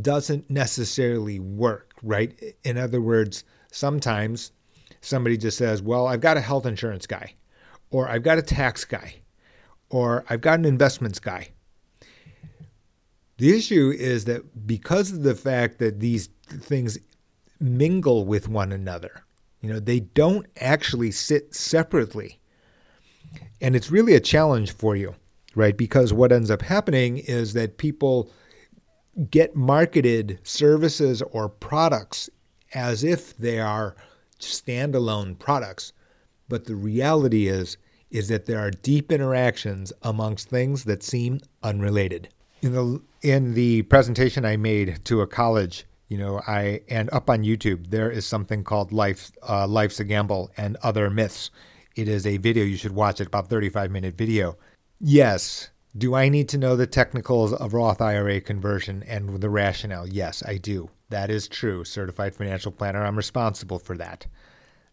doesn't 0.00 0.50
necessarily 0.50 1.38
work, 1.38 1.94
right? 2.02 2.38
In 2.64 2.76
other 2.76 3.00
words, 3.00 3.44
sometimes 3.72 4.52
somebody 5.00 5.38
just 5.38 5.56
says, 5.56 5.80
Well, 5.80 6.06
I've 6.06 6.20
got 6.20 6.36
a 6.36 6.42
health 6.42 6.66
insurance 6.66 7.06
guy, 7.06 7.34
or 7.92 8.08
I've 8.08 8.24
got 8.24 8.38
a 8.38 8.42
tax 8.42 8.84
guy, 8.84 9.22
or 9.88 10.24
I've 10.28 10.40
got 10.40 10.58
an 10.58 10.64
investments 10.64 11.20
guy 11.20 11.52
the 13.42 13.56
issue 13.56 13.92
is 13.98 14.26
that 14.26 14.68
because 14.68 15.10
of 15.10 15.24
the 15.24 15.34
fact 15.34 15.80
that 15.80 15.98
these 15.98 16.28
things 16.46 16.96
mingle 17.58 18.24
with 18.24 18.48
one 18.48 18.70
another, 18.70 19.24
you 19.60 19.68
know, 19.68 19.80
they 19.80 19.98
don't 19.98 20.46
actually 20.60 21.10
sit 21.10 21.52
separately. 21.52 22.38
And 23.60 23.74
it's 23.74 23.90
really 23.90 24.14
a 24.14 24.20
challenge 24.20 24.70
for 24.70 24.94
you, 24.94 25.16
right? 25.56 25.76
Because 25.76 26.12
what 26.12 26.30
ends 26.30 26.52
up 26.52 26.62
happening 26.62 27.18
is 27.18 27.52
that 27.54 27.78
people 27.78 28.30
get 29.28 29.56
marketed 29.56 30.38
services 30.44 31.20
or 31.32 31.48
products 31.48 32.30
as 32.74 33.02
if 33.02 33.36
they 33.38 33.58
are 33.58 33.96
standalone 34.38 35.36
products. 35.36 35.92
But 36.48 36.64
the 36.64 36.74
reality 36.74 37.48
is 37.48 37.76
is 38.10 38.28
that 38.28 38.44
there 38.44 38.58
are 38.58 38.70
deep 38.70 39.10
interactions 39.10 39.92
amongst 40.02 40.48
things 40.48 40.84
that 40.84 41.02
seem 41.02 41.40
unrelated. 41.62 42.28
In 42.60 42.72
the 42.72 43.02
in 43.22 43.54
the 43.54 43.82
presentation 43.82 44.44
I 44.44 44.56
made 44.56 45.04
to 45.06 45.22
a 45.22 45.26
college, 45.26 45.86
you 46.08 46.18
know, 46.18 46.40
I 46.46 46.82
and 46.88 47.08
up 47.12 47.30
on 47.30 47.42
YouTube 47.42 47.90
there 47.90 48.10
is 48.10 48.26
something 48.26 48.62
called 48.62 48.92
"Life 48.92 49.32
uh, 49.48 49.66
Life's 49.66 49.98
a 49.98 50.04
Gamble" 50.04 50.50
and 50.56 50.76
other 50.82 51.10
myths. 51.10 51.50
It 51.96 52.08
is 52.08 52.26
a 52.26 52.36
video 52.36 52.64
you 52.64 52.76
should 52.76 52.94
watch. 52.94 53.20
It 53.20 53.26
about 53.26 53.48
35 53.48 53.90
minute 53.90 54.16
video. 54.16 54.56
Yes. 55.00 55.70
Do 55.96 56.14
I 56.14 56.30
need 56.30 56.48
to 56.50 56.58
know 56.58 56.74
the 56.74 56.86
technicals 56.86 57.52
of 57.52 57.74
Roth 57.74 58.00
IRA 58.00 58.40
conversion 58.40 59.02
and 59.02 59.42
the 59.42 59.50
rationale? 59.50 60.06
Yes, 60.06 60.42
I 60.46 60.56
do. 60.56 60.88
That 61.10 61.30
is 61.30 61.48
true. 61.48 61.84
Certified 61.84 62.34
financial 62.34 62.72
planner. 62.72 63.04
I'm 63.04 63.16
responsible 63.16 63.78
for 63.78 63.98
that. 63.98 64.26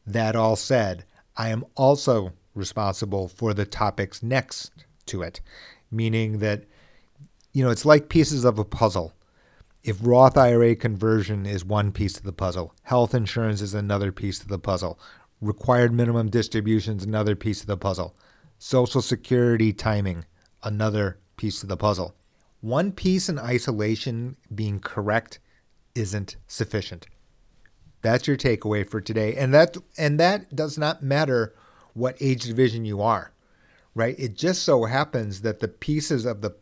That 0.06 0.36
all 0.36 0.58
said, 0.58 1.06
I 1.40 1.50
am 1.50 1.64
also 1.76 2.34
responsible 2.54 3.30
for 3.30 3.54
the 3.54 3.66
topics 3.66 4.22
next 4.22 4.74
to 5.06 5.22
it, 5.22 5.40
meaning 5.90 6.40
that 6.40 6.66
you 7.54 7.64
know, 7.64 7.72
it's 7.72 7.86
like 7.86 8.10
pieces 8.10 8.44
of 8.44 8.60
a 8.60 8.66
puzzle. 8.66 9.14
If 9.82 9.98
Roth 10.02 10.38
IRA 10.38 10.76
conversion 10.76 11.46
is 11.46 11.64
one 11.64 11.94
piece 11.94 12.18
of 12.18 12.24
the 12.24 12.34
puzzle, 12.34 12.76
health 12.84 13.16
insurance 13.16 13.62
is 13.62 13.74
another 13.74 14.12
piece 14.12 14.42
of 14.42 14.50
the 14.50 14.60
puzzle, 14.60 15.00
required 15.40 15.94
minimum 15.94 16.30
distributions 16.30 17.06
another 17.06 17.38
piece 17.38 17.62
of 17.62 17.68
the 17.68 17.78
puzzle, 17.78 18.16
social 18.58 19.02
security 19.02 19.72
timing 19.72 20.26
another 20.62 21.20
piece 21.38 21.64
of 21.64 21.70
the 21.70 21.78
puzzle. 21.78 22.14
One 22.60 22.92
piece 22.92 23.30
in 23.30 23.40
isolation 23.40 24.36
being 24.54 24.82
correct 24.82 25.40
isn't 25.96 26.36
sufficient. 26.48 27.08
That's 28.02 28.28
your 28.28 28.38
takeaway 28.38 28.90
for 28.90 29.02
today. 29.02 29.36
And 29.36 29.54
that 29.54 29.78
and 29.98 30.20
that 30.20 30.56
does 30.56 30.78
not 30.78 31.04
matter 31.04 31.54
what 31.94 32.16
age 32.22 32.44
division 32.44 32.86
you 32.86 33.02
are. 33.02 33.32
right? 33.96 34.16
It 34.18 34.36
just 34.36 34.64
so 34.64 34.86
happens 34.86 35.42
that 35.42 35.60
the 35.60 35.68
pieces 35.68 36.26
of 36.26 36.42
the 36.42 36.56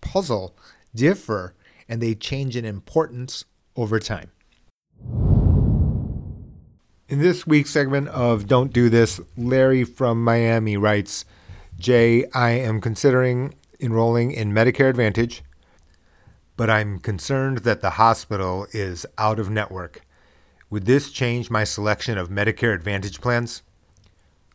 puzzle 0.00 0.56
differ 0.94 1.54
and 1.88 2.00
they 2.00 2.14
change 2.14 2.56
in 2.56 2.64
importance 2.64 3.44
over 3.76 3.98
time. 3.98 4.30
In 7.08 7.18
this 7.18 7.46
week's 7.46 7.70
segment 7.70 8.08
of 8.08 8.46
Don't 8.46 8.72
Do 8.72 8.88
This, 8.88 9.20
Larry 9.36 9.84
from 9.84 10.22
Miami 10.22 10.76
writes 10.76 11.24
Jae, 11.78 12.24
I 12.32 12.50
am 12.50 12.80
considering 12.80 13.54
enrolling 13.80 14.30
in 14.30 14.52
Medicare 14.52 14.88
Advantage, 14.88 15.42
but 16.56 16.70
I'm 16.70 17.00
concerned 17.00 17.58
that 17.58 17.80
the 17.82 17.90
hospital 17.90 18.66
is 18.72 19.04
out 19.18 19.38
of 19.38 19.50
network. 19.50 20.03
Would 20.74 20.86
this 20.86 21.12
change 21.12 21.50
my 21.50 21.62
selection 21.62 22.18
of 22.18 22.30
Medicare 22.30 22.74
Advantage 22.74 23.20
plans? 23.20 23.62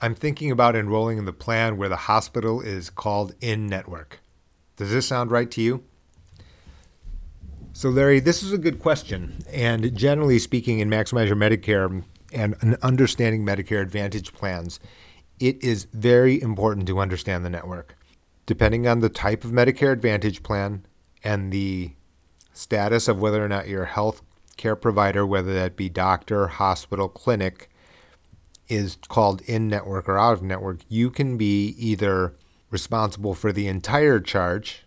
I'm 0.02 0.14
thinking 0.14 0.52
about 0.52 0.76
enrolling 0.76 1.18
in 1.18 1.24
the 1.24 1.32
plan 1.32 1.78
where 1.78 1.88
the 1.88 1.96
hospital 1.96 2.60
is 2.60 2.90
called 2.90 3.36
in 3.40 3.68
network. 3.68 4.20
Does 4.76 4.92
this 4.92 5.08
sound 5.08 5.32
right 5.32 5.50
to 5.52 5.62
you? 5.62 5.86
So, 7.72 7.88
Larry, 7.88 8.20
this 8.20 8.44
is 8.44 8.52
a 8.52 8.58
good 8.58 8.80
question. 8.80 9.42
And 9.50 9.96
generally 9.96 10.40
speaking, 10.40 10.80
in 10.80 10.90
Maximize 10.90 11.28
Your 11.28 11.38
Medicare 11.38 12.04
and 12.34 12.78
understanding 12.82 13.46
Medicare 13.46 13.82
Advantage 13.82 14.34
plans, 14.34 14.82
it 15.40 15.64
is 15.64 15.88
very 15.94 16.42
important 16.42 16.86
to 16.88 17.00
understand 17.00 17.46
the 17.46 17.50
network. 17.50 17.96
Depending 18.46 18.88
on 18.88 19.00
the 19.00 19.08
type 19.08 19.46
of 19.46 19.52
Medicare 19.52 19.94
Advantage 19.94 20.44
plan 20.44 20.86
and 21.24 21.54
the 21.54 21.94
status 22.52 23.08
of 23.08 23.22
whether 23.22 23.42
or 23.42 23.48
not 23.48 23.70
your 23.70 23.86
health 23.86 24.22
care 24.60 24.76
provider, 24.76 25.26
whether 25.26 25.54
that 25.54 25.76
be 25.76 25.90
doctor, 25.90 26.48
hospital, 26.48 27.10
clinic, 27.10 27.70
is 28.68 28.98
called 29.08 29.42
in 29.42 29.68
network 29.68 30.08
or 30.08 30.20
out 30.20 30.34
of 30.34 30.44
network, 30.44 30.82
you 30.88 31.10
can 31.10 31.38
be 31.38 31.70
either 31.80 32.36
responsible 32.70 33.34
for 33.34 33.52
the 33.52 33.68
entire 33.68 34.20
charge 34.20 34.84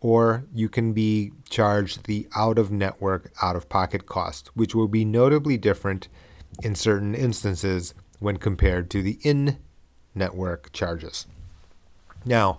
or 0.00 0.44
you 0.54 0.68
can 0.68 0.92
be 0.92 1.32
charged 1.48 2.04
the 2.04 2.28
out 2.36 2.58
of 2.58 2.70
network, 2.70 3.32
out 3.40 3.56
of 3.56 3.68
pocket 3.68 4.04
cost, 4.04 4.48
which 4.54 4.74
will 4.74 4.88
be 4.88 5.04
notably 5.04 5.56
different 5.56 6.08
in 6.62 6.74
certain 6.74 7.14
instances 7.14 7.94
when 8.18 8.36
compared 8.36 8.90
to 8.90 9.02
the 9.02 9.18
in 9.22 9.56
network 10.14 10.70
charges. 10.72 11.26
Now, 12.24 12.58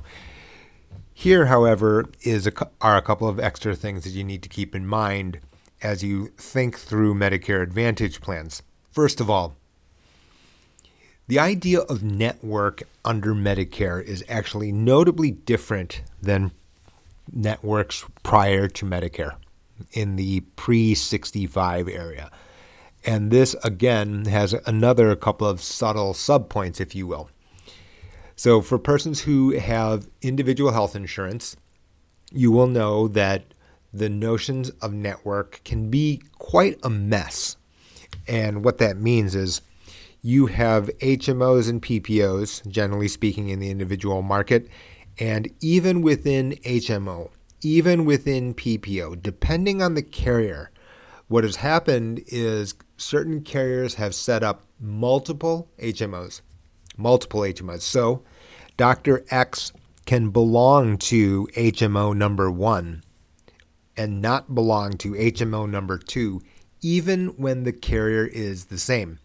here, 1.13 1.47
however, 1.47 2.05
is 2.21 2.47
a, 2.47 2.51
are 2.81 2.97
a 2.97 3.01
couple 3.01 3.27
of 3.27 3.39
extra 3.39 3.75
things 3.75 4.03
that 4.03 4.11
you 4.11 4.23
need 4.23 4.43
to 4.43 4.49
keep 4.49 4.75
in 4.75 4.87
mind 4.87 5.39
as 5.81 6.03
you 6.03 6.27
think 6.37 6.77
through 6.77 7.13
Medicare 7.13 7.61
Advantage 7.61 8.21
plans. 8.21 8.63
First 8.91 9.19
of 9.21 9.29
all, 9.29 9.55
the 11.27 11.39
idea 11.39 11.81
of 11.81 12.03
network 12.03 12.83
under 13.03 13.33
Medicare 13.33 14.03
is 14.03 14.23
actually 14.29 14.71
notably 14.71 15.31
different 15.31 16.01
than 16.21 16.51
networks 17.31 18.05
prior 18.23 18.67
to 18.69 18.85
Medicare 18.85 19.35
in 19.91 20.15
the 20.15 20.41
pre 20.55 20.95
65 20.95 21.87
area. 21.87 22.31
And 23.05 23.29
this, 23.29 23.55
again, 23.63 24.25
has 24.25 24.53
another 24.65 25.15
couple 25.15 25.47
of 25.47 25.61
subtle 25.61 26.13
subpoints, 26.13 26.81
if 26.81 26.95
you 26.95 27.07
will. 27.07 27.29
So, 28.35 28.61
for 28.61 28.77
persons 28.77 29.21
who 29.21 29.57
have 29.57 30.07
individual 30.21 30.71
health 30.71 30.95
insurance, 30.95 31.55
you 32.31 32.51
will 32.51 32.67
know 32.67 33.07
that 33.09 33.53
the 33.93 34.09
notions 34.09 34.69
of 34.81 34.93
network 34.93 35.61
can 35.63 35.89
be 35.89 36.21
quite 36.37 36.79
a 36.83 36.89
mess. 36.89 37.57
And 38.27 38.63
what 38.63 38.77
that 38.79 38.97
means 38.97 39.35
is 39.35 39.61
you 40.21 40.47
have 40.47 40.89
HMOs 40.99 41.69
and 41.69 41.81
PPOs, 41.81 42.67
generally 42.67 43.07
speaking, 43.07 43.49
in 43.49 43.59
the 43.59 43.69
individual 43.69 44.21
market. 44.21 44.67
And 45.19 45.49
even 45.61 46.01
within 46.01 46.51
HMO, 46.63 47.29
even 47.61 48.05
within 48.05 48.53
PPO, 48.53 49.21
depending 49.21 49.81
on 49.81 49.95
the 49.95 50.03
carrier, 50.03 50.69
what 51.27 51.43
has 51.43 51.57
happened 51.57 52.21
is 52.27 52.75
certain 52.97 53.41
carriers 53.41 53.95
have 53.95 54.13
set 54.13 54.43
up 54.43 54.63
multiple 54.79 55.69
HMOs, 55.79 56.41
multiple 56.97 57.41
HMOs. 57.41 57.81
So 57.81 58.23
Dr. 58.77 59.25
X 59.29 59.71
can 60.05 60.29
belong 60.29 60.97
to 60.97 61.47
HMO 61.55 62.15
number 62.15 62.49
one 62.49 63.03
and 63.97 64.21
not 64.21 64.53
belong 64.53 64.93
to 64.97 65.13
HMO 65.13 65.69
number 65.69 65.97
two, 65.97 66.41
even 66.81 67.29
when 67.29 67.63
the 67.63 67.73
carrier 67.73 68.25
is 68.25 68.65
the 68.65 68.77
same. 68.77 69.19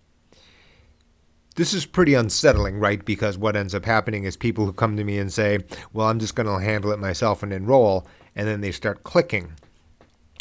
This 1.54 1.74
is 1.74 1.84
pretty 1.84 2.14
unsettling, 2.14 2.78
right? 2.78 3.04
Because 3.04 3.36
what 3.36 3.56
ends 3.56 3.74
up 3.74 3.84
happening 3.84 4.24
is 4.24 4.38
people 4.38 4.64
who 4.64 4.72
come 4.72 4.96
to 4.96 5.04
me 5.04 5.18
and 5.18 5.30
say, 5.30 5.58
Well, 5.92 6.08
I'm 6.08 6.18
just 6.18 6.34
going 6.34 6.46
to 6.46 6.64
handle 6.64 6.92
it 6.92 6.98
myself 6.98 7.42
and 7.42 7.52
enroll, 7.52 8.06
and 8.34 8.48
then 8.48 8.62
they 8.62 8.72
start 8.72 9.04
clicking. 9.04 9.52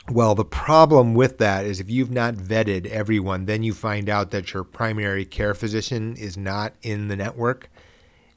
Well, 0.10 0.36
the 0.36 0.46
problem 0.46 1.14
with 1.14 1.38
that 1.38 1.66
is 1.66 1.80
if 1.80 1.90
you've 1.90 2.12
not 2.12 2.36
vetted 2.36 2.86
everyone, 2.88 3.46
then 3.46 3.62
you 3.62 3.74
find 3.74 4.10
out 4.10 4.32
that 4.32 4.54
your 4.54 4.64
primary 4.64 5.26
care 5.26 5.54
physician 5.54 6.16
is 6.16 6.38
not 6.38 6.74
in 6.82 7.08
the 7.08 7.16
network. 7.16 7.70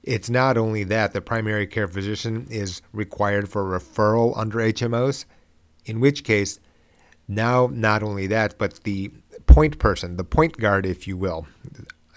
It's 0.02 0.28
not 0.28 0.58
only 0.58 0.84
that, 0.84 1.12
the 1.12 1.22
primary 1.22 1.66
care 1.66 1.88
physician 1.88 2.46
is 2.50 2.82
required 2.92 3.48
for 3.48 3.64
referral 3.64 4.36
under 4.36 4.58
HMOs 4.58 5.24
in 5.86 6.00
which 6.00 6.24
case, 6.24 6.58
now 7.28 7.68
not 7.72 8.02
only 8.02 8.26
that, 8.26 8.58
but 8.58 8.82
the 8.84 9.10
point 9.46 9.78
person, 9.78 10.16
the 10.16 10.24
point 10.24 10.56
guard, 10.58 10.86
if 10.86 11.06
you 11.06 11.16
will, 11.16 11.46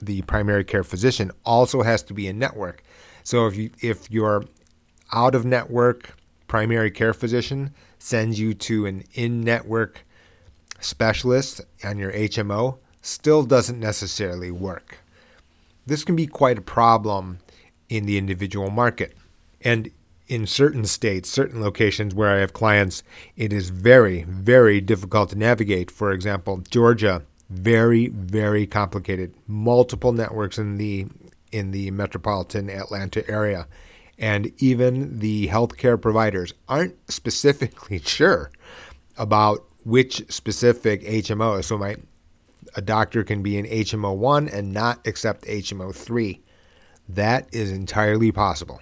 the 0.01 0.21
primary 0.23 0.63
care 0.63 0.83
physician 0.83 1.31
also 1.45 1.81
has 1.81 2.03
to 2.03 2.13
be 2.13 2.27
in 2.27 2.37
network. 2.37 2.83
So 3.23 3.47
if 3.47 3.55
you 3.55 3.71
if 3.81 4.09
your 4.11 4.45
out 5.11 5.35
of 5.35 5.45
network 5.45 6.15
primary 6.47 6.91
care 6.91 7.13
physician 7.13 7.73
sends 7.99 8.39
you 8.39 8.53
to 8.53 8.85
an 8.85 9.03
in 9.13 9.41
network 9.41 10.05
specialist 10.79 11.61
on 11.83 11.97
your 11.97 12.11
HMO, 12.11 12.77
still 13.01 13.43
doesn't 13.43 13.79
necessarily 13.79 14.51
work. 14.51 14.99
This 15.85 16.03
can 16.03 16.15
be 16.15 16.27
quite 16.27 16.57
a 16.57 16.61
problem 16.61 17.39
in 17.89 18.05
the 18.05 18.17
individual 18.17 18.69
market. 18.69 19.15
And 19.61 19.89
in 20.27 20.45
certain 20.45 20.85
states, 20.85 21.29
certain 21.29 21.61
locations 21.61 22.13
where 22.13 22.29
I 22.29 22.39
have 22.39 22.53
clients, 22.53 23.03
it 23.35 23.53
is 23.53 23.69
very, 23.69 24.23
very 24.23 24.81
difficult 24.81 25.29
to 25.29 25.37
navigate. 25.37 25.89
For 25.89 26.11
example, 26.11 26.57
Georgia, 26.69 27.23
very, 27.49 28.07
very 28.09 28.67
complicated. 28.67 29.33
Multiple 29.47 30.11
networks 30.11 30.57
in 30.57 30.77
the 30.77 31.07
in 31.51 31.71
the 31.71 31.89
metropolitan 31.91 32.69
Atlanta 32.69 33.27
area. 33.29 33.67
And 34.19 34.51
even 34.57 35.19
the 35.19 35.47
healthcare 35.47 35.99
providers 35.99 36.53
aren't 36.67 36.95
specifically 37.11 37.99
sure 37.99 38.51
about 39.17 39.63
which 39.85 40.29
specific 40.29 41.03
HMO. 41.03 41.63
So 41.63 41.77
my 41.77 41.95
a 42.75 42.81
doctor 42.81 43.23
can 43.23 43.41
be 43.41 43.57
in 43.57 43.65
HMO 43.65 44.15
1 44.15 44.49
and 44.49 44.73
not 44.73 45.07
accept 45.07 45.45
HMO 45.45 45.95
3. 45.95 46.41
That 47.07 47.47
is 47.53 47.71
entirely 47.71 48.31
possible. 48.31 48.81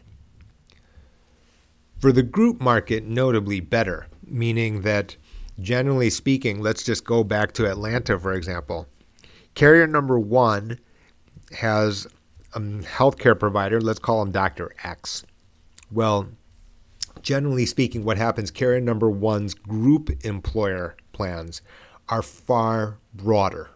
For 2.06 2.12
the 2.12 2.22
group 2.22 2.62
market, 2.62 3.04
notably 3.04 3.62
better, 3.62 4.06
meaning 4.28 4.82
that 4.82 5.18
generally 5.60 6.12
speaking, 6.12 6.62
let's 6.62 6.84
just 6.84 7.04
go 7.04 7.24
back 7.24 7.52
to 7.54 7.66
Atlanta, 7.66 8.20
for 8.20 8.34
example. 8.34 8.88
Carrier 9.56 9.88
number 9.88 10.20
one 10.20 10.78
has 11.58 12.06
a 12.54 12.60
healthcare 12.60 13.40
provider, 13.40 13.82
let's 13.82 13.98
call 13.98 14.22
him 14.22 14.30
Dr. 14.30 14.76
X. 14.84 15.26
Well, 15.92 16.28
generally 17.24 17.66
speaking, 17.66 18.04
what 18.04 18.18
happens, 18.18 18.52
carrier 18.52 18.82
number 18.82 19.10
one's 19.10 19.56
group 19.56 20.12
employer 20.24 20.96
plans 21.12 21.64
are 22.08 22.22
far 22.22 23.00
broader, 23.16 23.72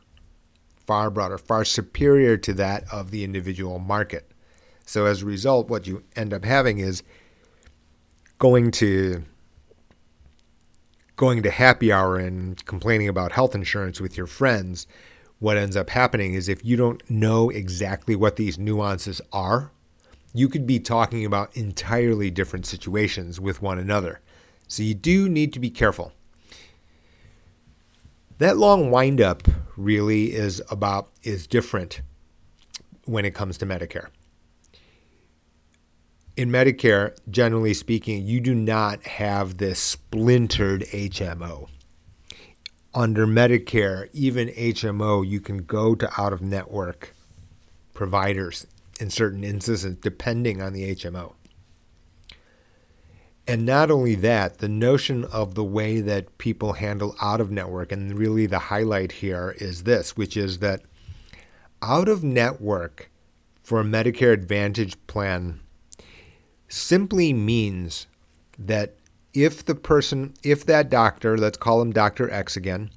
far 0.85 1.09
broader, 1.09 1.39
far 1.39 1.65
superior 1.65 2.37
to 2.37 2.53
that 2.53 2.83
of 2.93 3.09
the 3.09 3.23
individual 3.23 3.79
market. 3.79 4.29
So 4.85 5.07
as 5.07 5.23
a 5.23 5.25
result, 5.25 5.67
what 5.67 5.87
you 5.87 6.03
end 6.15 6.31
up 6.31 6.45
having 6.45 6.77
is 6.77 7.01
going 8.39 8.71
to 8.71 9.23
going 11.17 11.43
to 11.43 11.51
happy 11.51 11.91
hour 11.91 12.17
and 12.17 12.65
complaining 12.65 13.09
about 13.09 13.33
health 13.33 13.53
insurance 13.53 13.99
with 13.99 14.15
your 14.15 14.25
friends, 14.25 14.87
what 15.39 15.57
ends 15.57 15.75
up 15.75 15.89
happening 15.89 16.33
is 16.33 16.47
if 16.47 16.63
you 16.63 16.77
don't 16.77 17.07
know 17.09 17.49
exactly 17.49 18.15
what 18.15 18.37
these 18.37 18.57
nuances 18.57 19.19
are, 19.33 19.69
you 20.33 20.47
could 20.47 20.65
be 20.65 20.79
talking 20.79 21.25
about 21.25 21.55
entirely 21.57 22.31
different 22.31 22.65
situations 22.65 23.37
with 23.37 23.61
one 23.61 23.77
another. 23.77 24.21
So 24.69 24.81
you 24.81 24.93
do 24.93 25.27
need 25.27 25.51
to 25.53 25.59
be 25.59 25.69
careful. 25.69 26.13
That 28.37 28.55
long 28.55 28.89
windup 28.89 29.45
really 29.75 30.33
is 30.33 30.61
about 30.71 31.09
is 31.23 31.47
different 31.47 31.99
when 33.03 33.25
it 33.25 33.33
comes 33.33 33.57
to 33.57 33.65
Medicare 33.65 34.07
in 36.39 36.49
Medicare, 36.49 37.17
generally 37.29 37.73
speaking, 37.73 38.25
you 38.25 38.39
do 38.39 38.55
not 38.55 39.05
have 39.05 39.57
this 39.57 39.77
splintered 39.77 40.83
HMO. 40.83 41.67
Under 42.93 43.27
Medicare, 43.27 44.07
even 44.13 44.47
HMO, 44.47 45.27
you 45.27 45.41
can 45.41 45.57
go 45.57 45.95
to 45.95 46.09
out 46.17 46.31
of 46.31 46.41
network 46.41 47.13
providers 47.93 48.65
in 49.01 49.09
certain 49.09 49.43
instances, 49.43 49.97
depending 49.97 50.61
on 50.61 50.71
the 50.71 50.95
HMO. 50.95 51.33
And 53.45 53.65
not 53.65 53.91
only 53.91 54.15
that, 54.15 54.59
the 54.59 54.69
notion 54.69 55.25
of 55.25 55.55
the 55.55 55.65
way 55.65 55.99
that 55.99 56.37
people 56.37 56.71
handle 56.71 57.17
out 57.21 57.41
of 57.41 57.51
network, 57.51 57.91
and 57.91 58.17
really 58.17 58.45
the 58.45 58.59
highlight 58.59 59.11
here 59.11 59.57
is 59.57 59.83
this, 59.83 60.15
which 60.15 60.37
is 60.37 60.59
that 60.59 60.83
out 61.81 62.07
of 62.07 62.23
network 62.23 63.11
for 63.61 63.81
a 63.81 63.83
Medicare 63.83 64.31
Advantage 64.31 64.95
plan 65.05 65.59
simply 66.69 67.33
means 67.33 68.07
that 68.57 68.95
if 69.33 69.65
the 69.65 69.75
person, 69.75 70.33
if 70.43 70.65
that 70.65 70.89
doctor, 70.89 71.37
let's 71.37 71.57
call 71.57 71.81
him 71.81 71.91
Dr. 71.91 72.31
X 72.31 72.55
again, 72.55 72.91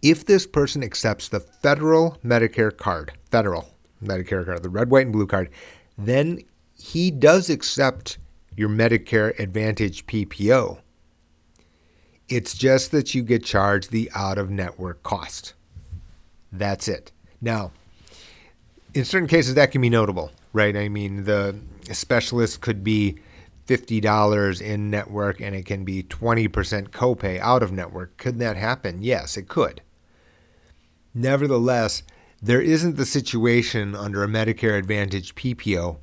if 0.00 0.24
this 0.24 0.46
person 0.46 0.82
accepts 0.82 1.28
the 1.28 1.40
federal 1.40 2.16
Medicare 2.24 2.74
card, 2.74 3.12
federal 3.30 3.74
Medicare 4.02 4.44
card, 4.44 4.62
the 4.62 4.68
red, 4.68 4.90
white, 4.90 5.06
and 5.06 5.12
blue 5.12 5.26
card, 5.26 5.50
then 5.96 6.40
he 6.76 7.10
does 7.10 7.50
accept 7.50 8.18
your 8.56 8.68
Medicare 8.68 9.38
Advantage 9.38 10.06
PPO. 10.06 10.80
It's 12.28 12.54
just 12.54 12.90
that 12.92 13.14
you 13.14 13.22
get 13.22 13.44
charged 13.44 13.90
the 13.90 14.10
out 14.14 14.38
of 14.38 14.50
network 14.50 15.02
cost. 15.02 15.54
That's 16.52 16.86
it. 16.88 17.10
Now, 17.40 17.72
in 18.94 19.04
certain 19.04 19.28
cases, 19.28 19.54
that 19.54 19.70
can 19.72 19.80
be 19.80 19.90
notable, 19.90 20.30
right? 20.52 20.76
I 20.76 20.88
mean, 20.88 21.24
the 21.24 21.56
specialist 21.94 22.60
could 22.60 22.82
be 22.84 23.18
$50 23.66 24.62
in 24.62 24.90
network 24.90 25.40
and 25.40 25.54
it 25.54 25.66
can 25.66 25.84
be 25.84 26.02
20% 26.02 26.88
copay 26.88 27.38
out 27.38 27.62
of 27.62 27.70
network. 27.70 28.16
Could 28.16 28.38
that 28.38 28.56
happen? 28.56 29.02
Yes, 29.02 29.36
it 29.36 29.48
could. 29.48 29.82
Nevertheless, 31.14 32.02
there 32.40 32.60
isn't 32.60 32.96
the 32.96 33.06
situation 33.06 33.94
under 33.94 34.22
a 34.22 34.28
Medicare 34.28 34.78
Advantage 34.78 35.34
PPO 35.34 35.98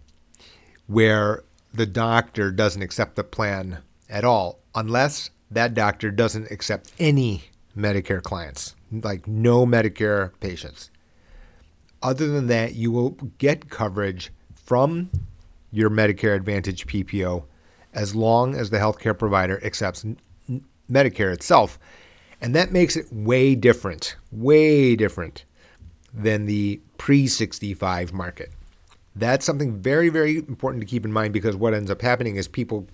where 0.88 1.43
the 1.74 1.86
doctor 1.86 2.52
doesn't 2.52 2.82
accept 2.82 3.15
the 3.15 3.24
plan 3.24 3.80
at 4.10 4.24
all, 4.24 4.60
unless 4.76 5.30
that 5.50 5.74
doctor 5.74 6.12
doesn't 6.12 6.52
accept 6.52 6.91
any 7.00 7.45
Medicare 7.76 8.21
clients, 8.21 8.76
like 8.91 9.28
no 9.28 9.65
Medicare 9.65 10.32
patients. 10.39 10.89
Other 12.04 12.28
than 12.28 12.48
that, 12.48 12.76
you 12.76 12.91
will 12.91 13.12
get 13.38 13.69
coverage 13.69 14.32
from 14.54 15.10
your 15.76 15.90
Medicare 15.90 16.36
Advantage 16.36 16.88
PPO 16.88 17.44
as 17.94 18.16
long 18.16 18.56
as 18.56 18.70
the 18.70 18.78
healthcare 18.78 19.18
provider 19.18 19.64
accepts 19.64 20.06
Medicare 20.90 21.34
itself. 21.34 21.78
And 22.42 22.56
that 22.56 22.72
makes 22.72 22.96
it 22.96 23.08
way 23.12 23.56
different, 23.56 24.16
way 24.32 24.96
different 24.96 25.46
than 26.14 26.46
the 26.46 26.80
pre 26.98 27.28
65 27.28 28.14
market. 28.14 28.52
That's 29.16 29.46
something 29.46 29.78
very, 29.80 30.10
very 30.10 30.38
important 30.38 30.82
to 30.82 30.88
keep 30.88 31.06
in 31.06 31.12
mind 31.12 31.34
because 31.34 31.56
what 31.56 31.74
ends 31.74 31.92
up 31.92 32.02
happening 32.02 32.36
is 32.36 32.48
people 32.48 32.88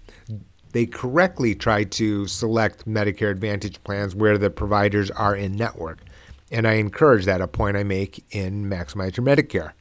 they 0.71 0.85
correctly 0.85 1.53
try 1.53 1.83
to 1.83 2.27
select 2.27 2.87
Medicare 2.87 3.31
Advantage 3.31 3.83
plans 3.83 4.15
where 4.15 4.37
the 4.37 4.49
providers 4.49 5.11
are 5.11 5.35
in 5.35 5.55
network. 5.55 5.99
And 6.49 6.67
I 6.67 6.73
encourage 6.73 7.25
that, 7.25 7.41
a 7.41 7.47
point 7.47 7.77
I 7.77 7.83
make 7.83 8.23
in 8.31 8.65
Maximize 8.69 9.17
Your 9.17 9.25
Medicare. 9.25 9.73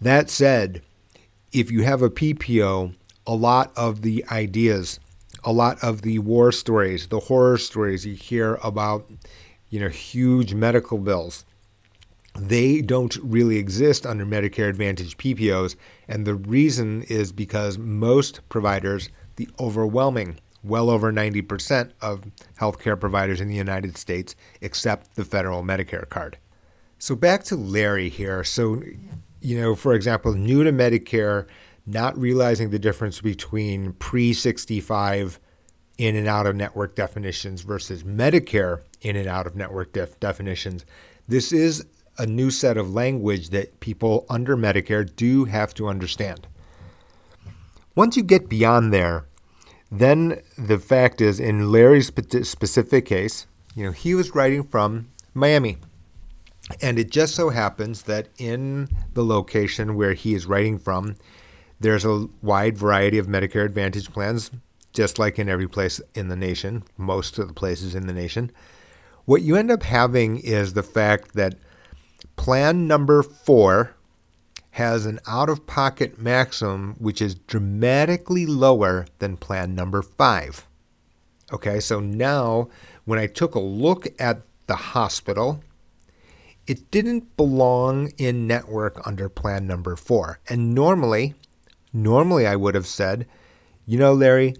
That 0.00 0.28
said, 0.30 0.82
if 1.52 1.70
you 1.70 1.82
have 1.82 2.02
a 2.02 2.10
PPO, 2.10 2.94
a 3.26 3.34
lot 3.34 3.72
of 3.76 4.02
the 4.02 4.24
ideas, 4.30 4.98
a 5.44 5.52
lot 5.52 5.82
of 5.82 6.02
the 6.02 6.18
war 6.18 6.50
stories, 6.52 7.08
the 7.08 7.20
horror 7.20 7.58
stories 7.58 8.06
you 8.06 8.14
hear 8.14 8.58
about, 8.62 9.10
you 9.70 9.78
know, 9.80 9.88
huge 9.88 10.54
medical 10.54 10.98
bills, 10.98 11.44
they 12.36 12.80
don't 12.80 13.16
really 13.22 13.58
exist 13.58 14.06
under 14.06 14.24
Medicare 14.24 14.68
Advantage 14.68 15.16
PPOs. 15.18 15.76
And 16.08 16.26
the 16.26 16.34
reason 16.34 17.02
is 17.02 17.32
because 17.32 17.76
most 17.76 18.40
providers, 18.48 19.10
the 19.36 19.48
overwhelming, 19.60 20.38
well 20.64 20.88
over 20.88 21.12
90% 21.12 21.92
of 22.00 22.24
healthcare 22.58 22.98
providers 22.98 23.40
in 23.40 23.48
the 23.48 23.54
United 23.54 23.98
States, 23.98 24.34
accept 24.62 25.16
the 25.16 25.24
federal 25.24 25.62
Medicare 25.62 26.08
card. 26.08 26.38
So 26.98 27.16
back 27.16 27.42
to 27.44 27.56
Larry 27.56 28.08
here. 28.08 28.44
So, 28.44 28.82
you 29.42 29.60
know, 29.60 29.74
for 29.74 29.94
example, 29.94 30.32
new 30.34 30.64
to 30.64 30.72
Medicare, 30.72 31.46
not 31.84 32.16
realizing 32.16 32.70
the 32.70 32.78
difference 32.78 33.20
between 33.20 33.92
pre 33.94 34.32
65 34.32 35.38
in 35.98 36.16
and 36.16 36.26
out 36.26 36.46
of 36.46 36.56
network 36.56 36.94
definitions 36.94 37.62
versus 37.62 38.02
Medicare 38.02 38.82
in 39.02 39.16
and 39.16 39.28
out 39.28 39.46
of 39.46 39.54
network 39.54 39.92
def- 39.92 40.18
definitions. 40.20 40.84
This 41.28 41.52
is 41.52 41.84
a 42.18 42.26
new 42.26 42.50
set 42.50 42.76
of 42.76 42.92
language 42.92 43.50
that 43.50 43.80
people 43.80 44.26
under 44.28 44.56
Medicare 44.56 45.04
do 45.16 45.44
have 45.44 45.74
to 45.74 45.88
understand. 45.88 46.46
Once 47.94 48.16
you 48.16 48.22
get 48.22 48.48
beyond 48.48 48.92
there, 48.92 49.26
then 49.90 50.40
the 50.56 50.78
fact 50.78 51.20
is, 51.20 51.38
in 51.38 51.70
Larry's 51.70 52.06
specific 52.06 53.06
case, 53.06 53.46
you 53.74 53.84
know, 53.84 53.92
he 53.92 54.14
was 54.14 54.34
writing 54.34 54.64
from 54.64 55.10
Miami. 55.34 55.78
And 56.80 56.98
it 56.98 57.10
just 57.10 57.34
so 57.34 57.50
happens 57.50 58.02
that 58.02 58.28
in 58.38 58.88
the 59.14 59.24
location 59.24 59.96
where 59.96 60.14
he 60.14 60.34
is 60.34 60.46
writing 60.46 60.78
from, 60.78 61.16
there's 61.80 62.04
a 62.04 62.28
wide 62.40 62.78
variety 62.78 63.18
of 63.18 63.26
Medicare 63.26 63.64
Advantage 63.64 64.12
plans, 64.12 64.50
just 64.92 65.18
like 65.18 65.38
in 65.38 65.48
every 65.48 65.68
place 65.68 66.00
in 66.14 66.28
the 66.28 66.36
nation, 66.36 66.84
most 66.96 67.38
of 67.38 67.48
the 67.48 67.54
places 67.54 67.94
in 67.94 68.06
the 68.06 68.12
nation. 68.12 68.52
What 69.24 69.42
you 69.42 69.56
end 69.56 69.70
up 69.70 69.82
having 69.82 70.38
is 70.38 70.72
the 70.72 70.82
fact 70.82 71.34
that 71.34 71.56
Plan 72.36 72.86
number 72.86 73.22
four 73.22 73.94
has 74.72 75.06
an 75.06 75.20
out 75.26 75.48
of 75.48 75.66
pocket 75.66 76.18
maximum 76.18 76.94
which 76.98 77.20
is 77.20 77.34
dramatically 77.34 78.46
lower 78.46 79.06
than 79.18 79.36
plan 79.36 79.74
number 79.74 80.02
five. 80.02 80.66
Okay, 81.52 81.78
so 81.78 82.00
now 82.00 82.68
when 83.04 83.18
I 83.18 83.26
took 83.26 83.54
a 83.54 83.60
look 83.60 84.08
at 84.18 84.42
the 84.66 84.76
hospital, 84.76 85.62
it 86.66 86.90
didn't 86.90 87.36
belong 87.36 88.12
in 88.18 88.46
network 88.46 89.06
under 89.06 89.28
plan 89.28 89.66
number 89.66 89.96
four. 89.96 90.38
And 90.48 90.74
normally, 90.74 91.34
normally 91.92 92.46
I 92.46 92.56
would 92.56 92.74
have 92.74 92.86
said, 92.86 93.26
you 93.86 93.98
know, 93.98 94.12
Larry, 94.12 94.54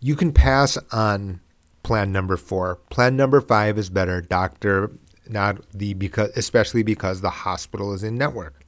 you 0.00 0.16
can 0.16 0.32
pass 0.32 0.78
on 0.92 1.40
plan 1.82 2.12
number 2.12 2.36
four. 2.36 2.76
Plan 2.90 3.16
number 3.16 3.40
five 3.40 3.78
is 3.78 3.90
better. 3.90 4.20
Doctor 4.20 4.92
not 5.28 5.60
the 5.72 5.94
because 5.94 6.30
especially 6.36 6.82
because 6.82 7.20
the 7.20 7.30
hospital 7.30 7.92
is 7.92 8.02
in 8.02 8.18
network. 8.18 8.64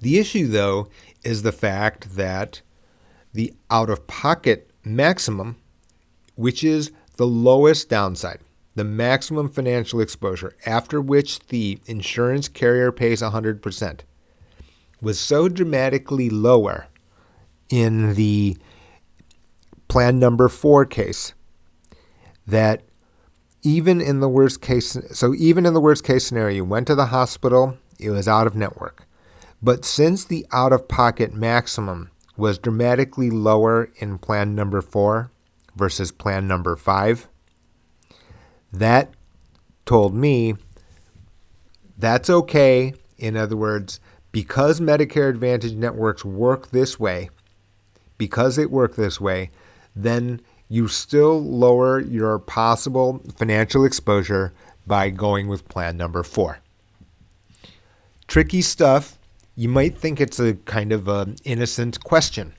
The 0.00 0.18
issue 0.18 0.46
though 0.46 0.88
is 1.24 1.42
the 1.42 1.52
fact 1.52 2.16
that 2.16 2.62
the 3.32 3.52
out 3.70 3.90
of 3.90 4.06
pocket 4.06 4.70
maximum, 4.84 5.56
which 6.36 6.64
is 6.64 6.92
the 7.16 7.26
lowest 7.26 7.88
downside, 7.88 8.40
the 8.80 8.84
maximum 8.84 9.50
financial 9.50 10.00
exposure 10.00 10.56
after 10.64 11.02
which 11.02 11.38
the 11.48 11.78
insurance 11.84 12.48
carrier 12.48 12.90
pays 12.90 13.20
100%, 13.20 14.00
was 15.02 15.20
so 15.20 15.50
dramatically 15.50 16.30
lower 16.30 16.86
in 17.68 18.14
the 18.14 18.56
plan 19.88 20.18
number 20.18 20.48
4 20.48 20.86
case 20.86 21.34
that 22.46 22.80
even 23.60 24.00
in 24.00 24.20
the 24.20 24.30
worst 24.30 24.62
case, 24.62 24.96
so 25.10 25.34
even 25.34 25.66
in 25.66 25.74
the 25.74 25.80
worst 25.80 26.02
case 26.02 26.26
scenario, 26.26 26.56
you 26.56 26.64
went 26.64 26.86
to 26.86 26.94
the 26.94 27.06
hospital, 27.06 27.76
it 27.98 28.08
was 28.08 28.26
out 28.26 28.46
of 28.46 28.56
network. 28.56 29.06
But 29.60 29.84
since 29.84 30.24
the 30.24 30.46
out 30.52 30.72
of 30.72 30.88
pocket 30.88 31.34
maximum 31.34 32.10
was 32.38 32.56
dramatically 32.56 33.28
lower 33.28 33.90
in 33.96 34.16
plan 34.16 34.54
number 34.54 34.80
four 34.80 35.30
versus 35.76 36.10
plan 36.10 36.48
number 36.48 36.76
five, 36.76 37.28
that 38.72 39.10
told 39.86 40.14
me 40.14 40.54
that's 41.98 42.30
okay. 42.30 42.94
In 43.18 43.36
other 43.36 43.56
words, 43.56 44.00
because 44.32 44.80
Medicare 44.80 45.28
Advantage 45.28 45.74
networks 45.74 46.24
work 46.24 46.70
this 46.70 46.98
way, 46.98 47.30
because 48.16 48.56
they 48.56 48.66
work 48.66 48.96
this 48.96 49.20
way, 49.20 49.50
then 49.94 50.40
you 50.68 50.86
still 50.86 51.42
lower 51.42 52.00
your 52.00 52.38
possible 52.38 53.20
financial 53.36 53.84
exposure 53.84 54.52
by 54.86 55.10
going 55.10 55.48
with 55.48 55.68
plan 55.68 55.96
number 55.96 56.22
four. 56.22 56.60
Tricky 58.28 58.62
stuff. 58.62 59.18
You 59.56 59.68
might 59.68 59.98
think 59.98 60.20
it's 60.20 60.38
a 60.38 60.54
kind 60.54 60.92
of 60.92 61.08
an 61.08 61.36
innocent 61.44 62.02
question. 62.04 62.54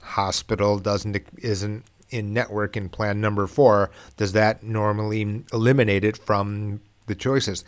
Hospital 0.00 0.78
doesn't 0.78 1.20
isn't 1.38 1.84
in 2.14 2.32
network 2.32 2.76
in 2.76 2.88
plan 2.88 3.20
number 3.20 3.46
four. 3.46 3.90
Does 4.16 4.32
that 4.32 4.62
normally 4.62 5.44
eliminate 5.52 6.04
it 6.04 6.16
from 6.16 6.80
the 7.06 7.14
choices? 7.14 7.64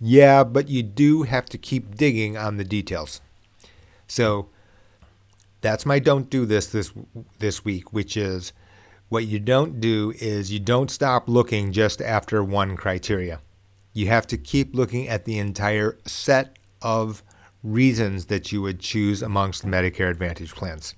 Yeah, 0.00 0.44
but 0.44 0.68
you 0.68 0.82
do 0.82 1.22
have 1.24 1.46
to 1.50 1.58
keep 1.58 1.94
digging 1.94 2.36
on 2.36 2.56
the 2.56 2.64
details. 2.64 3.20
So 4.06 4.48
that's 5.60 5.84
my 5.84 5.98
don't 5.98 6.30
do 6.30 6.46
this 6.46 6.66
this 6.66 6.92
this 7.38 7.64
week, 7.64 7.92
which 7.92 8.16
is 8.16 8.52
what 9.10 9.26
you 9.26 9.38
don't 9.38 9.80
do 9.80 10.14
is 10.18 10.52
you 10.52 10.60
don't 10.60 10.90
stop 10.90 11.28
looking 11.28 11.72
just 11.72 12.00
after 12.00 12.42
one 12.42 12.76
criteria. 12.76 13.40
You 13.92 14.06
have 14.06 14.26
to 14.28 14.38
keep 14.38 14.74
looking 14.74 15.08
at 15.08 15.24
the 15.24 15.38
entire 15.38 15.98
set 16.06 16.58
of 16.80 17.22
reasons 17.62 18.26
that 18.26 18.52
you 18.52 18.62
would 18.62 18.80
choose 18.80 19.20
amongst 19.20 19.66
Medicare 19.66 20.10
Advantage 20.10 20.54
plans. 20.54 20.94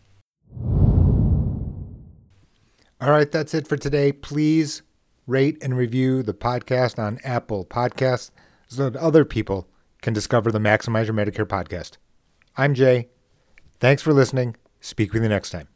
All 3.03 3.11
right, 3.11 3.33
that's 3.33 3.53
it 3.53 3.67
for 3.67 3.77
today. 3.77 4.13
Please 4.13 4.83
rate 5.27 5.61
and 5.61 5.77
review 5.77 6.23
the 6.23 6.35
podcast 6.35 7.01
on 7.01 7.19
Apple 7.25 7.65
Podcasts 7.65 8.31
so 8.69 8.89
that 8.89 8.97
other 8.97 9.25
people 9.25 9.67
can 10.03 10.13
discover 10.13 10.53
the 10.53 10.61
Maximize 10.61 11.07
Your 11.07 11.15
Medicare 11.15 11.45
podcast. 11.45 11.97
I'm 12.57 12.77
Jae. 12.77 13.09
Thanks 13.81 14.03
for 14.03 14.13
listening. 14.13 14.55
Speak 14.81 15.13
with 15.13 15.25
you 15.25 15.29
next 15.29 15.51
time. 15.51 15.67